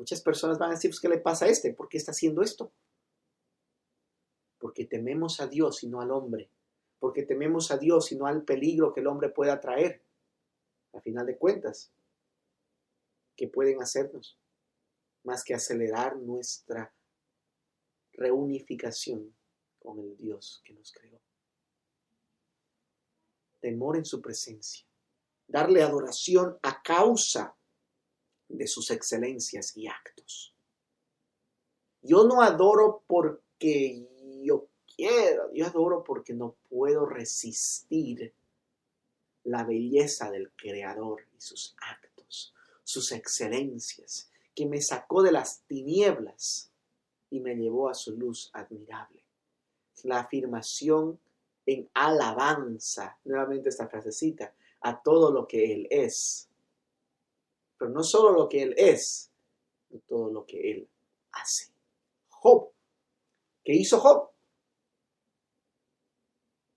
Muchas 0.00 0.20
personas 0.20 0.58
van 0.58 0.70
a 0.70 0.74
decir, 0.74 0.90
pues, 0.90 1.00
¿qué 1.00 1.08
le 1.08 1.18
pasa 1.18 1.44
a 1.44 1.48
este? 1.48 1.72
¿Por 1.72 1.88
qué 1.88 1.98
está 1.98 2.10
haciendo 2.10 2.42
esto? 2.42 2.72
porque 4.60 4.84
tememos 4.84 5.40
a 5.40 5.48
Dios 5.48 5.82
y 5.82 5.88
no 5.88 6.00
al 6.00 6.10
hombre, 6.10 6.50
porque 7.00 7.22
tememos 7.22 7.70
a 7.70 7.78
Dios 7.78 8.12
y 8.12 8.16
no 8.16 8.26
al 8.26 8.44
peligro 8.44 8.92
que 8.92 9.00
el 9.00 9.06
hombre 9.06 9.30
pueda 9.30 9.58
traer, 9.58 10.04
a 10.92 11.00
final 11.00 11.26
de 11.26 11.38
cuentas, 11.38 11.90
que 13.34 13.48
pueden 13.48 13.80
hacernos, 13.82 14.38
más 15.24 15.42
que 15.42 15.54
acelerar 15.54 16.16
nuestra 16.18 16.94
reunificación 18.12 19.34
con 19.78 19.98
el 19.98 20.16
Dios 20.18 20.60
que 20.62 20.74
nos 20.74 20.92
creó. 20.92 21.18
Temor 23.60 23.96
en 23.96 24.04
su 24.04 24.20
presencia, 24.20 24.86
darle 25.48 25.82
adoración 25.82 26.58
a 26.62 26.82
causa 26.82 27.56
de 28.50 28.66
sus 28.66 28.90
excelencias 28.90 29.76
y 29.76 29.86
actos. 29.86 30.54
Yo 32.02 32.24
no 32.24 32.42
adoro 32.42 33.02
porque 33.06 34.06
yo 34.42 34.68
quiero, 34.96 35.52
yo 35.52 35.66
adoro 35.66 36.02
porque 36.04 36.34
no 36.34 36.56
puedo 36.68 37.06
resistir 37.06 38.34
la 39.44 39.64
belleza 39.64 40.30
del 40.30 40.50
Creador 40.52 41.26
y 41.36 41.40
sus 41.40 41.74
actos, 41.80 42.54
sus 42.84 43.12
excelencias, 43.12 44.30
que 44.54 44.66
me 44.66 44.80
sacó 44.80 45.22
de 45.22 45.32
las 45.32 45.62
tinieblas 45.66 46.70
y 47.30 47.40
me 47.40 47.54
llevó 47.54 47.88
a 47.88 47.94
su 47.94 48.16
luz 48.16 48.50
admirable. 48.52 49.24
La 50.02 50.20
afirmación 50.20 51.18
en 51.66 51.88
alabanza, 51.94 53.18
nuevamente 53.24 53.68
esta 53.68 53.88
frasecita, 53.88 54.54
a 54.82 55.02
todo 55.02 55.30
lo 55.30 55.46
que 55.46 55.72
Él 55.72 55.86
es. 55.90 56.49
Pero 57.80 57.92
no 57.92 58.02
solo 58.02 58.32
lo 58.32 58.46
que 58.46 58.62
Él 58.62 58.74
es, 58.76 59.32
sino 59.88 60.00
todo 60.06 60.30
lo 60.30 60.44
que 60.44 60.70
Él 60.70 60.90
hace. 61.32 61.72
Job. 62.28 62.70
¿Qué 63.64 63.72
hizo 63.72 63.98
Job? 63.98 64.30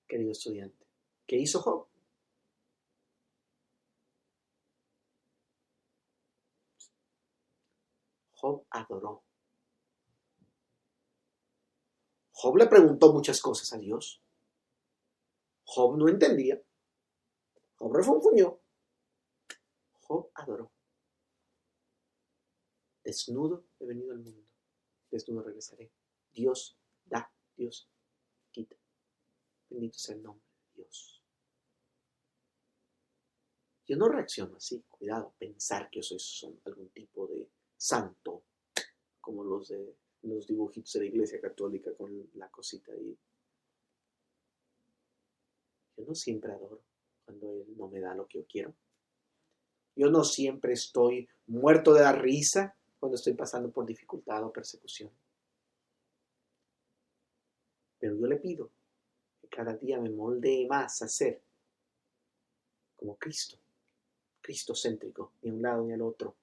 querido 0.07 0.31
estudiante, 0.31 0.85
¿Qué 1.27 1.37
hizo 1.37 1.59
Job? 1.59 1.87
Job 8.31 8.65
adoró. 8.69 9.23
Job 12.31 12.57
le 12.57 12.67
preguntó 12.67 13.11
muchas 13.11 13.41
cosas 13.41 13.73
a 13.73 13.77
Dios. 13.77 14.21
Job 15.65 15.97
no 15.97 16.07
entendía. 16.07 16.61
Job 17.75 17.93
refunfuñó. 17.93 18.59
Job 20.01 20.29
adoró. 20.35 20.72
Desnudo 23.03 23.65
he 23.79 23.85
venido 23.85 24.11
al 24.11 24.19
mundo. 24.19 24.47
Desnudo 25.11 25.43
regresaré. 25.43 25.91
Dios 26.31 26.77
da, 27.05 27.31
Dios 27.55 27.89
quita. 28.51 28.75
Bendito 29.69 29.97
sea 29.97 30.15
el 30.15 30.23
nombre 30.23 30.45
de 30.67 30.81
Dios. 30.81 31.21
Yo 33.85 33.97
no 33.97 34.07
reacciono 34.07 34.55
así, 34.55 34.83
cuidado, 34.87 35.35
pensar 35.37 35.89
que 35.89 36.01
yo 36.01 36.17
soy 36.17 36.59
algún 36.65 36.89
tipo 36.89 37.27
de 37.27 37.49
santo, 37.75 38.45
como 39.19 39.43
los 39.43 39.67
de 39.67 39.97
los 40.23 40.47
dibujitos 40.47 40.93
de 40.93 40.99
la 41.01 41.05
iglesia 41.05 41.41
católica 41.41 41.93
con 41.95 42.29
la 42.35 42.49
cosita 42.49 42.93
ahí. 42.93 43.17
Yo 45.97 46.05
no 46.05 46.15
siempre 46.15 46.53
adoro 46.53 46.81
cuando 47.25 47.51
Él 47.51 47.77
no 47.77 47.89
me 47.89 47.99
da 47.99 48.15
lo 48.15 48.27
que 48.27 48.39
yo 48.39 48.45
quiero. 48.47 48.75
Yo 49.95 50.09
no 50.09 50.23
siempre 50.23 50.73
estoy 50.73 51.27
muerto 51.45 51.93
de 51.93 52.01
la 52.01 52.13
risa 52.13 52.77
cuando 53.03 53.17
estoy 53.17 53.33
pasando 53.33 53.69
por 53.69 53.85
dificultad 53.85 54.45
o 54.45 54.53
persecución. 54.53 55.11
Pero 57.99 58.15
yo 58.15 58.27
le 58.27 58.37
pido 58.37 58.69
que 59.41 59.49
cada 59.49 59.75
día 59.75 59.99
me 59.99 60.09
moldee 60.09 60.65
más 60.69 61.01
a 61.01 61.09
ser 61.09 61.41
como 62.95 63.17
Cristo, 63.17 63.57
Cristo 64.39 64.73
céntrico, 64.73 65.33
ni 65.41 65.49
a 65.49 65.53
un 65.53 65.61
lado 65.61 65.83
ni 65.83 65.91
al 65.91 66.01
otro. 66.01 66.33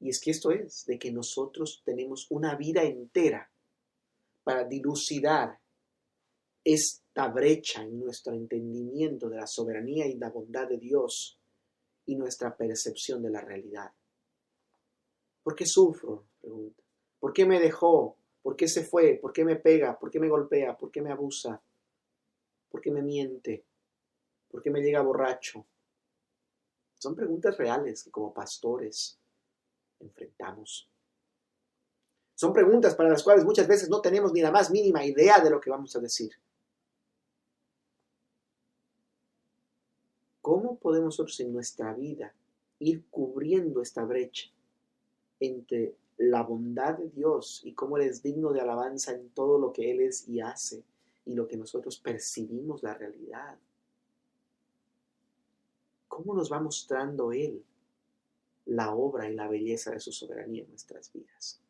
Y 0.00 0.08
es 0.08 0.18
que 0.18 0.30
esto 0.30 0.50
es, 0.50 0.86
de 0.86 0.98
que 0.98 1.12
nosotros 1.12 1.82
tenemos 1.84 2.26
una 2.30 2.54
vida 2.54 2.82
entera 2.82 3.50
para 4.44 4.64
dilucidar 4.64 5.60
esta 6.64 7.28
brecha 7.28 7.82
en 7.82 8.00
nuestro 8.00 8.32
entendimiento 8.32 9.28
de 9.28 9.36
la 9.36 9.46
soberanía 9.46 10.06
y 10.06 10.16
la 10.16 10.30
bondad 10.30 10.66
de 10.66 10.78
Dios 10.78 11.38
y 12.06 12.14
nuestra 12.14 12.56
percepción 12.56 13.22
de 13.22 13.28
la 13.28 13.42
realidad. 13.42 13.92
¿Por 15.46 15.54
qué 15.54 15.64
sufro? 15.64 16.24
¿Por 17.20 17.32
qué 17.32 17.46
me 17.46 17.60
dejó? 17.60 18.16
¿Por 18.42 18.56
qué 18.56 18.66
se 18.66 18.82
fue? 18.82 19.14
¿Por 19.14 19.32
qué 19.32 19.44
me 19.44 19.54
pega? 19.54 19.96
¿Por 19.96 20.10
qué 20.10 20.18
me 20.18 20.28
golpea? 20.28 20.76
¿Por 20.76 20.90
qué 20.90 21.00
me 21.00 21.12
abusa? 21.12 21.62
¿Por 22.68 22.80
qué 22.80 22.90
me 22.90 23.00
miente? 23.00 23.64
¿Por 24.50 24.60
qué 24.60 24.70
me 24.72 24.80
llega 24.80 25.02
borracho? 25.02 25.64
Son 26.96 27.14
preguntas 27.14 27.56
reales 27.56 28.02
que 28.02 28.10
como 28.10 28.34
pastores 28.34 29.20
enfrentamos. 30.00 30.90
Son 32.34 32.52
preguntas 32.52 32.96
para 32.96 33.10
las 33.10 33.22
cuales 33.22 33.44
muchas 33.44 33.68
veces 33.68 33.88
no 33.88 34.00
tenemos 34.00 34.32
ni 34.32 34.40
la 34.40 34.50
más 34.50 34.72
mínima 34.72 35.04
idea 35.04 35.38
de 35.38 35.50
lo 35.50 35.60
que 35.60 35.70
vamos 35.70 35.94
a 35.94 36.00
decir. 36.00 36.32
¿Cómo 40.42 40.76
podemos 40.76 41.14
nosotros 41.14 41.38
en 41.38 41.52
nuestra 41.52 41.94
vida 41.94 42.34
ir 42.80 43.04
cubriendo 43.10 43.80
esta 43.80 44.02
brecha 44.02 44.50
entre 45.40 45.94
la 46.18 46.42
bondad 46.42 46.98
de 46.98 47.10
Dios 47.10 47.62
y 47.64 47.74
cómo 47.74 47.96
Él 47.98 48.04
es 48.04 48.22
digno 48.22 48.52
de 48.52 48.60
alabanza 48.60 49.12
en 49.12 49.28
todo 49.30 49.58
lo 49.58 49.72
que 49.72 49.90
Él 49.90 50.00
es 50.00 50.28
y 50.28 50.40
hace 50.40 50.82
y 51.24 51.34
lo 51.34 51.46
que 51.46 51.56
nosotros 51.56 51.98
percibimos 51.98 52.82
la 52.82 52.94
realidad? 52.94 53.58
¿Cómo 56.08 56.34
nos 56.34 56.50
va 56.50 56.60
mostrando 56.60 57.32
Él 57.32 57.62
la 58.66 58.92
obra 58.92 59.30
y 59.30 59.34
la 59.34 59.48
belleza 59.48 59.92
de 59.92 60.00
su 60.00 60.12
soberanía 60.12 60.62
en 60.62 60.70
nuestras 60.70 61.12
vidas. 61.12 61.60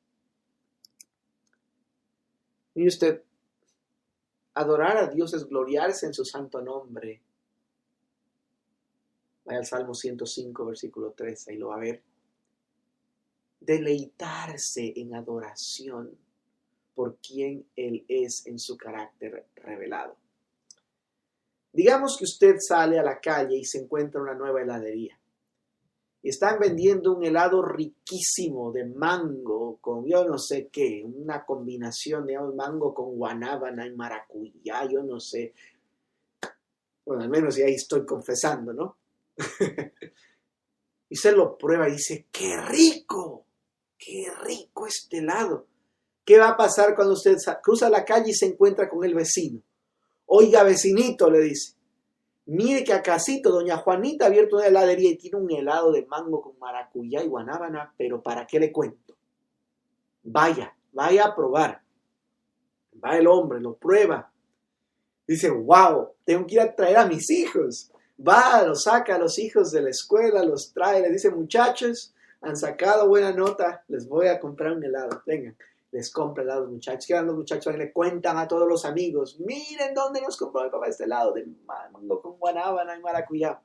Mire 2.75 2.89
usted, 2.89 3.23
adorar 4.55 4.97
a 4.97 5.07
Dios 5.09 5.33
es 5.35 5.47
gloriarse 5.47 6.07
en 6.07 6.15
su 6.15 6.25
santo 6.25 6.61
nombre. 6.61 7.23
Vaya 9.45 9.59
al 9.59 9.67
Salmo 9.67 9.95
105, 9.95 10.67
versículo 10.67 11.13
3, 11.13 11.49
ahí 11.49 11.57
lo 11.57 11.69
va 11.69 11.77
a 11.77 11.81
ver. 11.81 12.03
Deleitarse 13.67 14.93
en 14.97 15.15
adoración 15.15 16.17
por 16.95 17.19
quien 17.19 17.67
Él 17.77 18.05
es 18.09 18.47
en 18.47 18.59
su 18.59 18.77
carácter 18.77 19.47
revelado. 19.57 20.17
Digamos 21.73 22.17
que 22.17 22.25
usted 22.25 22.57
sale 22.59 22.99
a 22.99 23.03
la 23.03 23.21
calle 23.21 23.57
y 23.59 23.65
se 23.65 23.79
encuentra 23.79 24.23
una 24.23 24.35
nueva 24.35 24.63
heladería 24.63 25.19
están 26.29 26.59
vendiendo 26.59 27.15
un 27.15 27.25
helado 27.25 27.63
riquísimo 27.63 28.73
de 28.73 28.85
mango 28.85 29.79
con 29.81 30.05
yo 30.07 30.25
no 30.25 30.39
sé 30.39 30.69
qué, 30.73 31.05
una 31.05 31.45
combinación 31.45 32.27
de 32.27 32.39
mango 32.39 32.93
con 32.93 33.17
guanábana 33.17 33.87
y 33.87 33.95
maracuyá, 33.95 34.89
yo 34.91 35.03
no 35.03 35.21
sé. 35.21 35.55
Bueno, 37.05 37.23
al 37.23 37.31
menos 37.31 37.57
ya 37.57 37.67
estoy 37.67 38.05
confesando, 38.05 38.73
¿no? 38.73 38.97
y 41.09 41.17
se 41.17 41.33
lo 41.33 41.57
prueba 41.57 41.89
y 41.89 41.93
dice, 41.93 42.27
qué 42.33 42.61
rico, 42.61 43.46
qué 43.99 44.27
rico 44.43 44.87
este 44.87 45.19
helado. 45.19 45.67
¿Qué 46.25 46.39
va 46.39 46.51
a 46.51 46.57
pasar 46.57 46.95
cuando 46.95 47.15
usted 47.15 47.37
cruza 47.63 47.89
la 47.89 48.05
calle 48.05 48.31
y 48.31 48.35
se 48.35 48.47
encuentra 48.47 48.89
con 48.89 49.05
el 49.05 49.15
vecino? 49.15 49.63
Oiga, 50.27 50.65
vecinito, 50.65 51.31
le 51.31 51.41
dice, 51.41 51.77
Mire 52.47 52.85
que 52.85 52.93
acasito 52.93 53.51
doña 53.51 53.77
Juanita 53.77 54.25
ha 54.25 54.29
abierto 54.29 54.57
una 54.57 54.67
heladería 54.67 55.11
y 55.11 55.17
tiene 55.17 55.39
un 55.39 55.51
helado 55.51 55.91
de 55.91 56.07
mango 56.07 56.41
con 56.41 56.57
maracuyá 56.61 57.23
y 57.23 57.27
guanábana, 57.27 57.93
pero 57.99 58.23
¿para 58.23 58.47
qué 58.47 58.61
le 58.61 58.71
cuento? 58.71 59.17
Vaya, 60.23 60.77
vaya 60.93 61.27
a 61.27 61.35
probar. 61.35 61.83
Va 63.05 63.19
el 63.19 63.27
hombre, 63.27 63.61
lo 63.61 63.77
prueba. 63.77 64.33
Dice, 65.27 65.51
wow, 65.51 66.13
tengo 66.25 66.47
que 66.47 66.55
ir 66.55 66.61
a 66.61 66.75
traer 66.75 66.99
a 66.99 67.07
mis 67.07 67.29
hijos. 67.31 67.91
Va, 68.17 68.63
los 68.63 68.85
saca 68.85 69.17
a 69.17 69.19
los 69.19 69.41
hijos 69.41 69.73
de 69.73 69.83
la 69.83 69.91
escuela, 69.91 70.45
los 70.45 70.73
trae, 70.73 71.03
le 71.03 71.11
dice, 71.11 71.31
muchachos, 71.31 72.15
han 72.47 72.57
sacado 72.57 73.09
buena 73.09 73.33
nota, 73.33 73.85
les 73.89 74.09
voy 74.09 74.29
a 74.29 74.41
comprar 74.41 74.73
un 74.73 74.85
helado. 74.85 75.23
Vengan 75.27 75.57
les 75.97 76.11
compran 76.11 76.51
a 76.51 76.57
los 76.57 76.71
muchachos. 76.71 77.07
Que 77.07 77.21
los 77.23 77.35
muchachos 77.35 77.77
le 77.77 77.93
cuentan 77.93 78.37
a 78.37 78.47
todos 78.47 78.69
los 78.69 78.85
amigos, 78.85 79.41
miren 79.41 79.95
dónde 79.95 80.21
nos 80.21 80.37
compró 80.37 80.65
el 80.65 80.71
papá 80.71 80.89
este 80.89 81.07
lado, 81.07 81.33
de 81.33 81.47
mango 81.67 82.21
con 82.21 82.39
guanábana 82.39 82.97
y 82.97 83.01
maracuyá. 83.01 83.61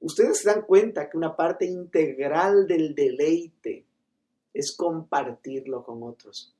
Ustedes 0.00 0.38
se 0.38 0.48
dan 0.48 0.62
cuenta 0.62 1.10
que 1.10 1.16
una 1.16 1.36
parte 1.36 1.66
integral 1.66 2.66
del 2.66 2.94
deleite 2.94 3.84
es 4.54 4.74
compartirlo 4.76 5.84
con 5.84 6.02
otros. 6.02 6.54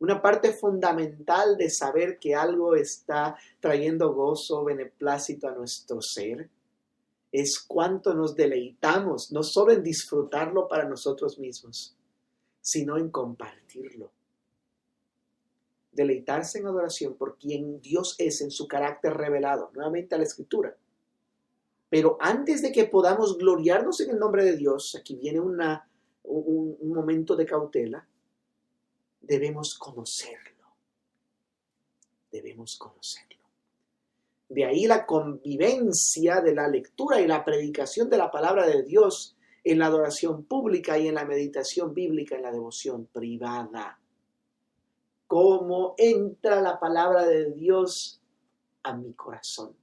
Una 0.00 0.20
parte 0.20 0.52
fundamental 0.52 1.56
de 1.56 1.70
saber 1.70 2.18
que 2.18 2.34
algo 2.34 2.74
está 2.74 3.36
trayendo 3.60 4.12
gozo, 4.12 4.64
beneplácito 4.64 5.48
a 5.48 5.52
nuestro 5.52 6.00
ser, 6.00 6.48
es 7.32 7.60
cuánto 7.60 8.14
nos 8.14 8.34
deleitamos, 8.34 9.30
no 9.32 9.42
solo 9.42 9.72
en 9.72 9.82
disfrutarlo 9.82 10.66
para 10.68 10.88
nosotros 10.88 11.38
mismos, 11.38 11.96
sino 12.60 12.96
en 12.96 13.10
compartirlo. 13.10 14.10
Deleitarse 15.92 16.58
en 16.58 16.66
adoración 16.66 17.14
por 17.14 17.36
quien 17.36 17.80
Dios 17.80 18.14
es 18.18 18.40
en 18.40 18.50
su 18.50 18.66
carácter 18.66 19.14
revelado, 19.14 19.70
nuevamente 19.74 20.14
a 20.14 20.18
la 20.18 20.24
escritura. 20.24 20.76
Pero 21.88 22.16
antes 22.20 22.62
de 22.62 22.72
que 22.72 22.84
podamos 22.84 23.38
gloriarnos 23.38 24.00
en 24.00 24.10
el 24.10 24.18
nombre 24.18 24.44
de 24.44 24.56
Dios, 24.56 24.94
aquí 24.94 25.16
viene 25.16 25.40
un, 25.40 25.60
un 26.22 26.92
momento 26.92 27.34
de 27.34 27.46
cautela, 27.46 28.06
debemos 29.20 29.76
conocerlo. 29.76 30.66
Debemos 32.30 32.76
conocerlo. 32.76 33.39
De 34.50 34.64
ahí 34.64 34.86
la 34.86 35.06
convivencia 35.06 36.40
de 36.40 36.52
la 36.52 36.66
lectura 36.66 37.20
y 37.20 37.28
la 37.28 37.44
predicación 37.44 38.10
de 38.10 38.18
la 38.18 38.32
palabra 38.32 38.66
de 38.66 38.82
Dios 38.82 39.36
en 39.62 39.78
la 39.78 39.86
adoración 39.86 40.42
pública 40.42 40.98
y 40.98 41.06
en 41.06 41.14
la 41.14 41.24
meditación 41.24 41.94
bíblica, 41.94 42.34
en 42.34 42.42
la 42.42 42.50
devoción 42.50 43.06
privada. 43.06 44.00
Cómo 45.28 45.94
entra 45.96 46.60
la 46.60 46.80
palabra 46.80 47.24
de 47.26 47.52
Dios 47.52 48.20
a 48.82 48.96
mi 48.96 49.12
corazón. 49.12 49.76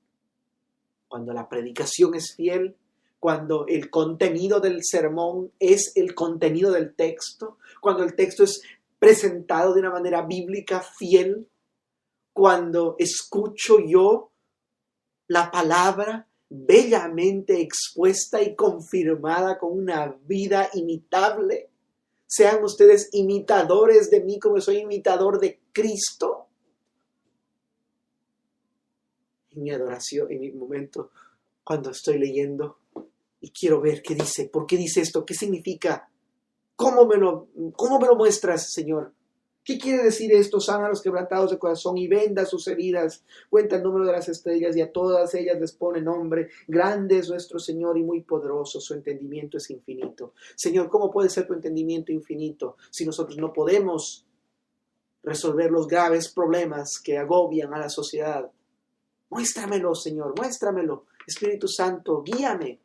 Cuando 1.08 1.32
la 1.32 1.48
predicación 1.48 2.16
es 2.16 2.36
fiel, 2.36 2.76
cuando 3.22 3.66
el 3.68 3.90
contenido 3.90 4.60
del 4.60 4.84
sermón 4.84 5.54
es 5.60 5.94
el 5.96 6.14
contenido 6.14 6.72
del 6.72 6.94
texto, 6.94 7.58
cuando 7.80 8.04
el 8.04 8.16
texto 8.16 8.44
es 8.44 8.62
presentado 9.00 9.74
de 9.74 9.80
una 9.80 9.92
manera 9.92 10.24
bíblica 10.24 10.82
fiel, 10.82 11.48
cuando 12.34 12.98
escucho 13.00 13.78
yo 13.80 14.32
la 15.28 15.52
palabra 15.52 16.28
bellamente 16.50 17.62
expuesta 17.62 18.42
y 18.42 18.56
confirmada 18.56 19.58
con 19.58 19.78
una 19.78 20.18
vida 20.26 20.70
imitable. 20.74 21.70
Sean 22.26 22.64
ustedes 22.64 23.10
imitadores 23.14 24.10
de 24.10 24.22
mí 24.22 24.40
como 24.40 24.60
soy 24.62 24.78
imitador 24.78 25.40
de 25.40 25.60
Cristo. 25.72 26.48
en 29.58 29.64
mi 29.64 29.72
adoración, 29.72 30.32
en 30.32 30.40
mi 30.40 30.52
momento, 30.52 31.12
cuando 31.64 31.90
estoy 31.92 32.20
leyendo 32.20 32.80
y 33.42 33.52
quiero 33.52 33.82
ver 33.82 34.02
qué 34.02 34.16
dice, 34.16 34.46
por 34.46 34.66
qué 34.66 34.78
dice 34.78 35.02
esto, 35.02 35.26
qué 35.26 35.34
significa, 35.34 36.10
cómo 36.76 37.06
me 37.06 37.18
lo, 37.18 37.50
cómo 37.76 38.00
me 38.00 38.08
lo 38.08 38.16
muestras, 38.16 38.72
Señor. 38.72 39.14
¿Qué 39.68 39.78
quiere 39.78 40.04
decir 40.04 40.32
esto? 40.32 40.62
Sana 40.62 40.86
a 40.86 40.90
los 40.90 41.02
quebrantados 41.02 41.52
de 41.52 41.60
corazón 41.60 41.98
y 41.98 42.08
venda 42.08 42.46
sus 42.46 42.70
heridas. 42.70 43.26
Cuenta 43.50 43.76
el 43.76 43.84
número 43.84 44.06
de 44.06 44.14
las 44.14 44.30
estrellas 44.30 44.78
y 44.78 44.82
a 44.82 44.94
todas 44.94 45.34
ellas 45.34 45.60
les 45.60 45.74
pone 45.74 46.02
nombre. 46.02 46.48
Grande 46.70 47.18
es 47.18 47.28
nuestro 47.28 47.60
Señor 47.60 47.98
y 47.98 48.04
muy 48.04 48.22
poderoso. 48.22 48.80
Su 48.80 48.94
entendimiento 48.94 49.58
es 49.58 49.70
infinito. 49.70 50.32
Señor, 50.56 50.88
¿cómo 50.88 51.12
puede 51.12 51.30
ser 51.30 51.48
tu 51.48 51.54
entendimiento 51.54 52.14
infinito 52.14 52.78
si 52.90 53.06
nosotros 53.06 53.38
no 53.38 53.52
podemos 53.52 54.26
resolver 55.22 55.70
los 55.70 55.86
graves 55.86 56.30
problemas 56.30 56.98
que 57.04 57.18
agobian 57.18 57.74
a 57.74 57.80
la 57.80 57.90
sociedad? 57.90 58.50
Muéstramelo, 59.30 59.96
Señor, 59.96 60.34
muéstramelo. 60.38 61.08
Espíritu 61.28 61.68
Santo, 61.68 62.24
guíame. 62.24 62.80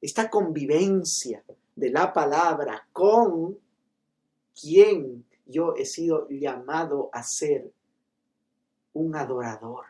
Esta 0.00 0.30
convivencia 0.30 1.44
de 1.76 1.90
la 1.90 2.14
palabra 2.14 2.88
con 2.94 3.58
quien 4.58 5.26
yo 5.50 5.74
he 5.76 5.84
sido 5.84 6.28
llamado 6.28 7.10
a 7.12 7.22
ser 7.22 7.72
un 8.92 9.14
adorador. 9.16 9.84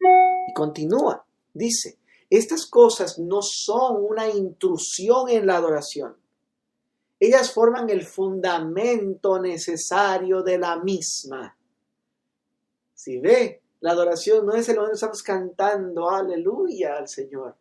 Y 0.00 0.52
continúa, 0.54 1.24
dice, 1.52 1.98
estas 2.30 2.66
cosas 2.66 3.18
no 3.18 3.42
son 3.42 4.04
una 4.04 4.28
intrusión 4.28 5.28
en 5.28 5.46
la 5.46 5.56
adoración. 5.56 6.16
Ellas 7.20 7.52
forman 7.52 7.90
el 7.90 8.06
fundamento 8.06 9.40
necesario 9.40 10.42
de 10.42 10.58
la 10.58 10.76
misma. 10.78 11.56
Si 12.94 13.18
ve, 13.18 13.62
la 13.80 13.92
adoración 13.92 14.46
no 14.46 14.54
es 14.54 14.68
el 14.68 14.76
que 14.76 14.92
estamos 14.92 15.22
cantando 15.22 16.08
aleluya 16.10 16.96
al 16.96 17.08
Señor. 17.08 17.56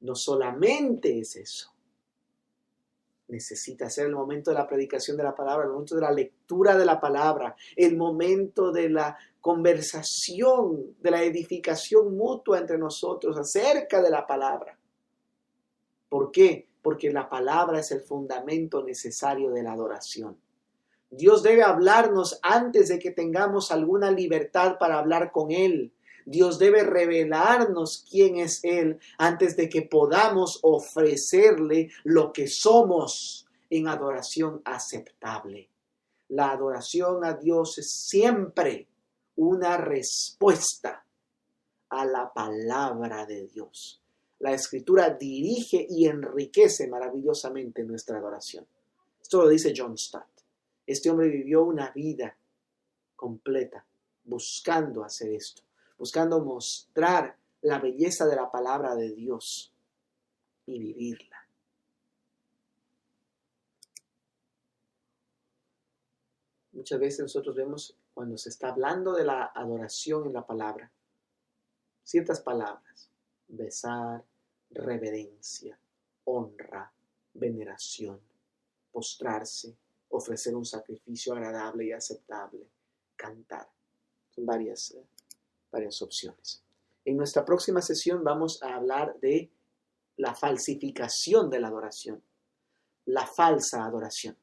No 0.00 0.14
solamente 0.14 1.18
es 1.18 1.36
eso 1.36 1.75
necesita 3.28 3.90
ser 3.90 4.06
el 4.06 4.14
momento 4.14 4.50
de 4.50 4.58
la 4.58 4.66
predicación 4.66 5.16
de 5.16 5.24
la 5.24 5.34
palabra, 5.34 5.64
el 5.64 5.72
momento 5.72 5.94
de 5.94 6.00
la 6.00 6.12
lectura 6.12 6.76
de 6.76 6.84
la 6.84 7.00
palabra, 7.00 7.56
el 7.74 7.96
momento 7.96 8.70
de 8.70 8.88
la 8.88 9.16
conversación, 9.40 10.96
de 11.00 11.10
la 11.10 11.22
edificación 11.22 12.16
mutua 12.16 12.58
entre 12.58 12.78
nosotros 12.78 13.36
acerca 13.36 14.02
de 14.02 14.10
la 14.10 14.26
palabra. 14.26 14.78
¿Por 16.08 16.30
qué? 16.30 16.68
Porque 16.82 17.10
la 17.10 17.28
palabra 17.28 17.80
es 17.80 17.90
el 17.90 18.00
fundamento 18.00 18.82
necesario 18.82 19.50
de 19.50 19.62
la 19.62 19.72
adoración. 19.72 20.36
Dios 21.10 21.42
debe 21.42 21.62
hablarnos 21.62 22.38
antes 22.42 22.88
de 22.88 22.98
que 22.98 23.10
tengamos 23.10 23.70
alguna 23.70 24.10
libertad 24.10 24.76
para 24.78 24.98
hablar 24.98 25.32
con 25.32 25.50
Él. 25.50 25.92
Dios 26.28 26.58
debe 26.58 26.82
revelarnos 26.82 28.04
quién 28.10 28.38
es 28.38 28.58
Él 28.64 28.98
antes 29.16 29.56
de 29.56 29.68
que 29.68 29.82
podamos 29.82 30.58
ofrecerle 30.62 31.90
lo 32.02 32.32
que 32.32 32.48
somos 32.48 33.46
en 33.70 33.86
adoración 33.86 34.60
aceptable. 34.64 35.68
La 36.28 36.50
adoración 36.50 37.24
a 37.24 37.34
Dios 37.34 37.78
es 37.78 38.08
siempre 38.08 38.88
una 39.36 39.76
respuesta 39.76 41.04
a 41.90 42.04
la 42.04 42.32
palabra 42.32 43.24
de 43.24 43.46
Dios. 43.46 44.02
La 44.40 44.52
escritura 44.52 45.10
dirige 45.10 45.86
y 45.88 46.06
enriquece 46.06 46.88
maravillosamente 46.88 47.84
nuestra 47.84 48.18
adoración. 48.18 48.66
Esto 49.22 49.42
lo 49.42 49.48
dice 49.48 49.72
John 49.76 49.96
Stott. 49.96 50.26
Este 50.84 51.08
hombre 51.08 51.28
vivió 51.28 51.62
una 51.62 51.92
vida 51.92 52.36
completa 53.14 53.86
buscando 54.24 55.04
hacer 55.04 55.30
esto 55.30 55.65
buscando 55.98 56.40
mostrar 56.40 57.36
la 57.62 57.78
belleza 57.78 58.26
de 58.26 58.36
la 58.36 58.50
palabra 58.50 58.94
de 58.94 59.12
Dios 59.12 59.72
y 60.66 60.78
vivirla. 60.78 61.36
Muchas 66.72 67.00
veces 67.00 67.20
nosotros 67.20 67.56
vemos 67.56 67.96
cuando 68.12 68.36
se 68.36 68.50
está 68.50 68.68
hablando 68.68 69.12
de 69.14 69.24
la 69.24 69.46
adoración 69.54 70.26
en 70.26 70.34
la 70.34 70.46
palabra, 70.46 70.92
ciertas 72.02 72.40
palabras, 72.40 73.10
besar, 73.48 74.24
reverencia, 74.70 75.78
honra, 76.24 76.92
veneración, 77.32 78.20
postrarse, 78.92 79.76
ofrecer 80.10 80.54
un 80.54 80.64
sacrificio 80.64 81.32
agradable 81.32 81.86
y 81.86 81.92
aceptable, 81.92 82.68
cantar. 83.16 83.68
Son 84.30 84.44
varias 84.44 84.92
eh, 84.92 85.04
varias 85.70 86.00
opciones. 86.02 86.62
En 87.04 87.16
nuestra 87.16 87.44
próxima 87.44 87.80
sesión 87.82 88.24
vamos 88.24 88.62
a 88.62 88.74
hablar 88.74 89.18
de 89.20 89.50
la 90.16 90.34
falsificación 90.34 91.50
de 91.50 91.60
la 91.60 91.68
adoración, 91.68 92.22
la 93.06 93.26
falsa 93.26 93.84
adoración. 93.84 94.36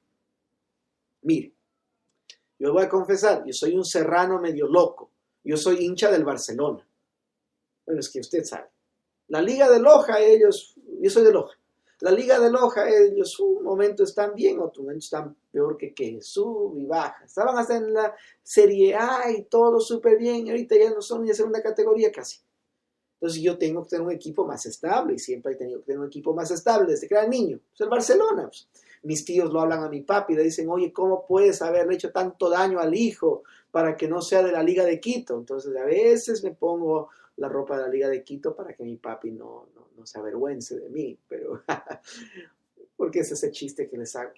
Mire, 1.24 1.54
yo 2.60 2.72
voy 2.72 2.84
a 2.84 2.90
confesar, 2.90 3.44
yo 3.46 3.54
soy 3.54 3.76
un 3.76 3.86
serrano 3.86 4.40
medio 4.40 4.68
loco, 4.68 5.12
yo 5.44 5.58
soy 5.58 5.84
hincha 5.84 6.12
del 6.12 6.24
Barcelona. 6.24 6.88
Bueno, 7.86 8.00
es 8.00 8.10
que 8.10 8.20
usted 8.20 8.44
sabe. 8.44 8.70
La 9.28 9.42
Liga 9.42 9.70
de 9.70 9.80
Loja, 9.80 10.20
ellos, 10.20 10.76
yo 11.02 11.10
soy 11.10 11.24
de 11.24 11.34
Loja. 11.34 11.58
La 12.00 12.12
Liga 12.12 12.40
de 12.40 12.52
Loja, 12.52 12.90
ellos 12.90 13.40
un 13.40 13.64
momento 13.64 14.04
están 14.04 14.34
bien, 14.36 14.60
otro 14.60 14.84
momento 14.84 15.04
están 15.04 15.36
peor 15.52 15.78
que 15.78 15.94
que, 15.94 16.22
sub 16.22 16.78
y 16.78 16.86
baja. 16.86 17.24
Estaban 17.26 17.58
hasta 17.58 17.78
en 17.78 17.94
la 17.94 18.14
Serie 18.42 18.96
A 18.96 19.32
y 19.32 19.44
todo 19.44 19.80
súper 19.80 20.18
bien, 20.18 20.48
y 20.48 20.50
ahorita 20.50 20.76
ya 20.76 20.92
no 20.92 21.02
son 21.02 21.22
ni 21.22 21.30
de 21.30 21.36
segunda 21.36 21.62
categoría 21.62 22.12
casi. 22.12 22.40
Entonces 23.14 23.42
yo 23.42 23.58
tengo 23.58 23.84
que 23.84 23.92
tener 23.92 24.06
un 24.06 24.12
equipo 24.12 24.46
más 24.46 24.66
estable, 24.66 25.14
y 25.14 25.20
siempre 25.20 25.54
he 25.54 25.56
tenido 25.56 25.80
que 25.80 25.86
tener 25.86 26.00
un 26.00 26.08
equipo 26.08 26.34
más 26.34 26.52
estable 26.52 26.92
desde 26.92 27.08
que 27.08 27.14
era 27.14 27.26
niño. 27.28 27.60
Pues 27.70 27.82
el 27.82 27.90
Barcelona. 27.90 28.48
Pues. 28.48 28.68
Mis 29.04 29.24
tíos 29.24 29.52
lo 29.52 29.62
hablan 29.62 29.84
a 29.84 29.90
mi 29.90 30.02
papi, 30.02 30.34
le 30.34 30.44
dicen, 30.44 30.70
oye, 30.70 30.92
¿cómo 30.92 31.26
puedes 31.26 31.62
haberle 31.62 31.96
hecho 31.96 32.12
tanto 32.12 32.50
daño 32.50 32.80
al 32.80 32.96
hijo 32.96 33.44
para 33.72 33.96
que 33.96 34.08
no 34.08 34.22
sea 34.22 34.44
de 34.44 34.52
la 34.52 34.64
Liga 34.64 34.84
de 34.86 35.00
Quito? 35.00 35.38
Entonces 35.38 35.76
a 35.76 35.86
veces 35.86 36.44
me 36.44 36.52
pongo 36.52 37.10
la 37.38 37.50
ropa 37.50 37.78
de 37.78 37.84
la 37.84 37.90
Liga 37.90 38.10
de 38.10 38.24
Quito 38.24 38.56
para 38.56 38.74
que 38.74 38.84
mi 38.84 38.98
papi 38.98 39.32
no, 39.32 39.70
no, 39.76 40.06
se 40.06 40.20
avergüence 40.20 40.80
de 40.80 40.90
mí, 40.90 41.18
pero 41.28 41.64
porque 42.98 43.20
es 43.20 43.32
ese 43.32 43.52
chiste 43.52 43.90
que 43.90 43.98
les 43.98 44.16
hago. 44.16 44.34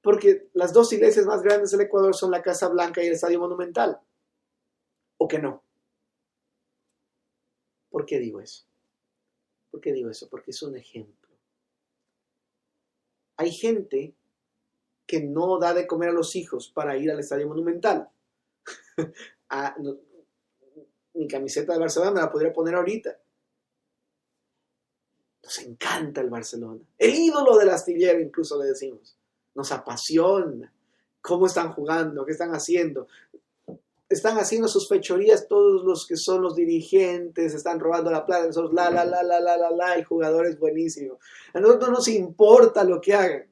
Porque 0.00 0.48
las 0.52 0.72
dos 0.72 0.92
iglesias 0.92 1.26
más 1.26 1.42
grandes 1.42 1.70
del 1.70 1.80
Ecuador 1.80 2.14
son 2.14 2.30
la 2.30 2.42
Casa 2.42 2.68
Blanca 2.68 3.02
y 3.02 3.06
el 3.06 3.14
Estadio 3.14 3.40
Monumental. 3.40 4.00
¿O 5.16 5.26
que 5.26 5.38
no? 5.38 5.62
¿Por 7.88 8.04
qué 8.04 8.18
digo 8.18 8.40
eso? 8.40 8.64
¿Por 9.70 9.80
qué 9.80 9.92
digo 9.92 10.10
eso? 10.10 10.28
Porque 10.28 10.50
es 10.50 10.62
un 10.62 10.76
ejemplo. 10.76 11.30
Hay 13.36 13.50
gente 13.50 14.14
que 15.06 15.22
no 15.22 15.58
da 15.58 15.74
de 15.74 15.86
comer 15.86 16.10
a 16.10 16.12
los 16.12 16.36
hijos 16.36 16.68
para 16.68 16.96
ir 16.96 17.10
al 17.10 17.20
Estadio 17.20 17.48
Monumental. 17.48 18.08
ah, 19.48 19.74
mi 21.14 21.28
camiseta 21.28 21.72
de 21.72 21.78
Barcelona 21.78 22.12
me 22.12 22.20
la 22.20 22.30
podría 22.30 22.52
poner 22.52 22.74
ahorita. 22.74 23.16
Nos 25.42 25.58
encanta 25.58 26.20
el 26.20 26.30
Barcelona. 26.30 26.80
El 26.98 27.14
ídolo 27.14 27.56
del 27.56 27.70
astillero, 27.70 28.20
incluso 28.20 28.60
le 28.60 28.70
decimos. 28.70 29.16
Nos 29.54 29.70
apasiona. 29.72 30.72
¿Cómo 31.20 31.46
están 31.46 31.72
jugando? 31.72 32.24
¿Qué 32.24 32.32
están 32.32 32.50
haciendo? 32.50 33.06
Están 34.08 34.38
haciendo 34.38 34.68
sus 34.68 34.88
fechorías 34.88 35.48
todos 35.48 35.84
los 35.84 36.06
que 36.06 36.16
son 36.16 36.42
los 36.42 36.54
dirigentes, 36.54 37.54
están 37.54 37.80
robando 37.80 38.10
la 38.10 38.24
plata, 38.26 38.46
nosotros 38.46 38.74
la, 38.74 38.90
la, 38.90 39.04
la, 39.04 39.22
la, 39.22 39.40
la, 39.40 39.56
la, 39.56 39.70
la, 39.70 39.94
el 39.94 40.04
jugador 40.04 40.46
es 40.46 40.58
buenísimo. 40.58 41.18
A 41.52 41.60
nosotros 41.60 41.88
no 41.88 41.94
nos 41.96 42.08
importa 42.08 42.84
lo 42.84 43.00
que 43.00 43.14
hagan. 43.14 43.50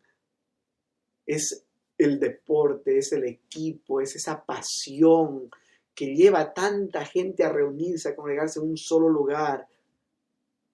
Es 1.27 1.65
el 1.97 2.21
deporte, 2.21 2.99
es 2.99 3.13
el 3.13 3.25
equipo, 3.25 4.01
es 4.01 4.15
esa 4.17 4.45
pasión, 4.45 5.51
que 5.95 6.15
lleva 6.15 6.41
a 6.41 6.53
tanta 6.53 7.05
gente 7.05 7.45
a 7.45 7.51
reunirse, 7.51 8.09
a 8.09 8.17
congregarse 8.17 8.59
en 8.61 8.71
un 8.71 8.77
solo 8.77 9.09
lugar. 9.09 9.67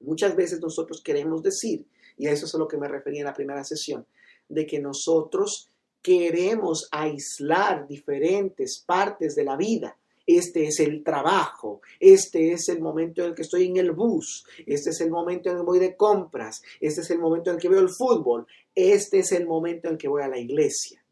Muchas 0.00 0.36
veces 0.36 0.60
nosotros 0.60 1.02
queremos 1.02 1.42
decir, 1.42 1.86
y 2.18 2.26
a 2.26 2.32
eso 2.32 2.46
es 2.46 2.54
a 2.54 2.58
lo 2.58 2.68
que 2.68 2.76
me 2.76 2.88
refería 2.88 3.20
en 3.20 3.26
la 3.26 3.34
primera 3.34 3.64
sesión, 3.64 4.06
de 4.48 4.66
que 4.66 4.80
nosotros 4.80 5.69
queremos 6.02 6.88
aislar 6.90 7.86
diferentes 7.86 8.82
partes 8.84 9.34
de 9.34 9.44
la 9.44 9.56
vida. 9.56 9.96
Este 10.26 10.66
es 10.66 10.78
el 10.80 11.02
trabajo, 11.02 11.80
este 11.98 12.52
es 12.52 12.68
el 12.68 12.80
momento 12.80 13.22
en 13.22 13.30
el 13.30 13.34
que 13.34 13.42
estoy 13.42 13.66
en 13.66 13.78
el 13.78 13.90
bus, 13.90 14.44
este 14.64 14.90
es 14.90 15.00
el 15.00 15.10
momento 15.10 15.48
en 15.48 15.56
el 15.56 15.62
que 15.62 15.66
voy 15.66 15.78
de 15.80 15.96
compras, 15.96 16.62
este 16.80 17.00
es 17.00 17.10
el 17.10 17.18
momento 17.18 17.50
en 17.50 17.56
el 17.56 17.62
que 17.62 17.68
veo 17.68 17.80
el 17.80 17.88
fútbol, 17.88 18.46
este 18.74 19.20
es 19.20 19.32
el 19.32 19.46
momento 19.46 19.88
en 19.88 19.94
el 19.94 19.98
que 19.98 20.08
voy 20.08 20.22
a 20.22 20.28
la 20.28 20.38
iglesia. 20.38 21.04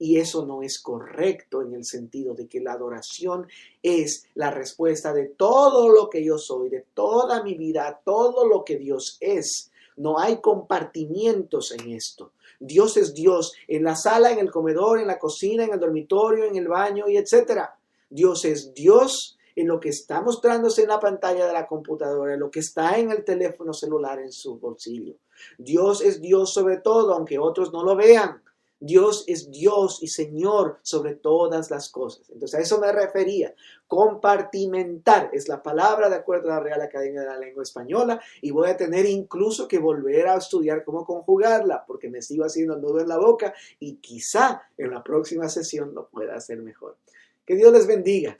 Y 0.00 0.18
eso 0.18 0.46
no 0.46 0.62
es 0.62 0.80
correcto 0.80 1.62
en 1.62 1.74
el 1.74 1.84
sentido 1.84 2.34
de 2.34 2.46
que 2.46 2.60
la 2.60 2.72
adoración 2.72 3.46
es 3.82 4.26
la 4.34 4.50
respuesta 4.50 5.12
de 5.12 5.26
todo 5.26 5.88
lo 5.88 6.08
que 6.08 6.24
yo 6.24 6.38
soy, 6.38 6.68
de 6.68 6.84
toda 6.94 7.42
mi 7.42 7.54
vida, 7.54 8.00
todo 8.04 8.46
lo 8.46 8.64
que 8.64 8.76
Dios 8.76 9.18
es. 9.20 9.70
No 9.98 10.18
hay 10.18 10.40
compartimientos 10.40 11.72
en 11.72 11.92
esto. 11.92 12.32
Dios 12.58 12.96
es 12.96 13.14
Dios 13.14 13.52
en 13.68 13.84
la 13.84 13.94
sala, 13.94 14.32
en 14.32 14.38
el 14.38 14.50
comedor, 14.50 14.98
en 14.98 15.06
la 15.06 15.18
cocina, 15.18 15.64
en 15.64 15.72
el 15.72 15.80
dormitorio, 15.80 16.44
en 16.44 16.56
el 16.56 16.68
baño 16.68 17.08
y 17.08 17.16
etcétera. 17.16 17.76
Dios 18.10 18.44
es 18.44 18.74
Dios 18.74 19.38
en 19.54 19.66
lo 19.66 19.80
que 19.80 19.88
está 19.88 20.20
mostrándose 20.20 20.82
en 20.82 20.88
la 20.88 21.00
pantalla 21.00 21.46
de 21.46 21.52
la 21.52 21.66
computadora, 21.66 22.34
en 22.34 22.40
lo 22.40 22.50
que 22.50 22.60
está 22.60 22.98
en 22.98 23.10
el 23.10 23.24
teléfono 23.24 23.72
celular 23.72 24.20
en 24.20 24.32
su 24.32 24.58
bolsillo. 24.58 25.14
Dios 25.58 26.00
es 26.00 26.20
Dios 26.20 26.52
sobre 26.52 26.78
todo, 26.78 27.12
aunque 27.12 27.38
otros 27.38 27.72
no 27.72 27.82
lo 27.82 27.96
vean. 27.96 28.40
Dios 28.80 29.24
es 29.26 29.50
Dios 29.50 30.02
y 30.02 30.08
Señor 30.08 30.78
sobre 30.82 31.14
todas 31.14 31.70
las 31.70 31.88
cosas. 31.88 32.30
Entonces 32.30 32.58
a 32.58 32.62
eso 32.62 32.78
me 32.78 32.92
refería. 32.92 33.54
Compartimentar 33.86 35.30
es 35.32 35.48
la 35.48 35.62
palabra 35.62 36.08
de 36.08 36.16
acuerdo 36.16 36.50
a 36.50 36.56
la 36.56 36.60
Real 36.60 36.80
Academia 36.82 37.22
de 37.22 37.26
la 37.26 37.38
Lengua 37.38 37.62
Española 37.62 38.20
y 38.40 38.50
voy 38.50 38.68
a 38.68 38.76
tener 38.76 39.06
incluso 39.06 39.66
que 39.66 39.78
volver 39.78 40.28
a 40.28 40.36
estudiar 40.36 40.84
cómo 40.84 41.04
conjugarla 41.04 41.84
porque 41.86 42.08
me 42.08 42.22
sigo 42.22 42.44
haciendo 42.44 42.76
nudo 42.76 43.00
en 43.00 43.08
la 43.08 43.18
boca 43.18 43.54
y 43.80 43.96
quizá 43.96 44.62
en 44.76 44.90
la 44.90 45.02
próxima 45.02 45.48
sesión 45.48 45.94
lo 45.94 46.08
pueda 46.08 46.36
hacer 46.36 46.58
mejor. 46.58 46.96
Que 47.44 47.56
Dios 47.56 47.72
les 47.72 47.86
bendiga. 47.86 48.38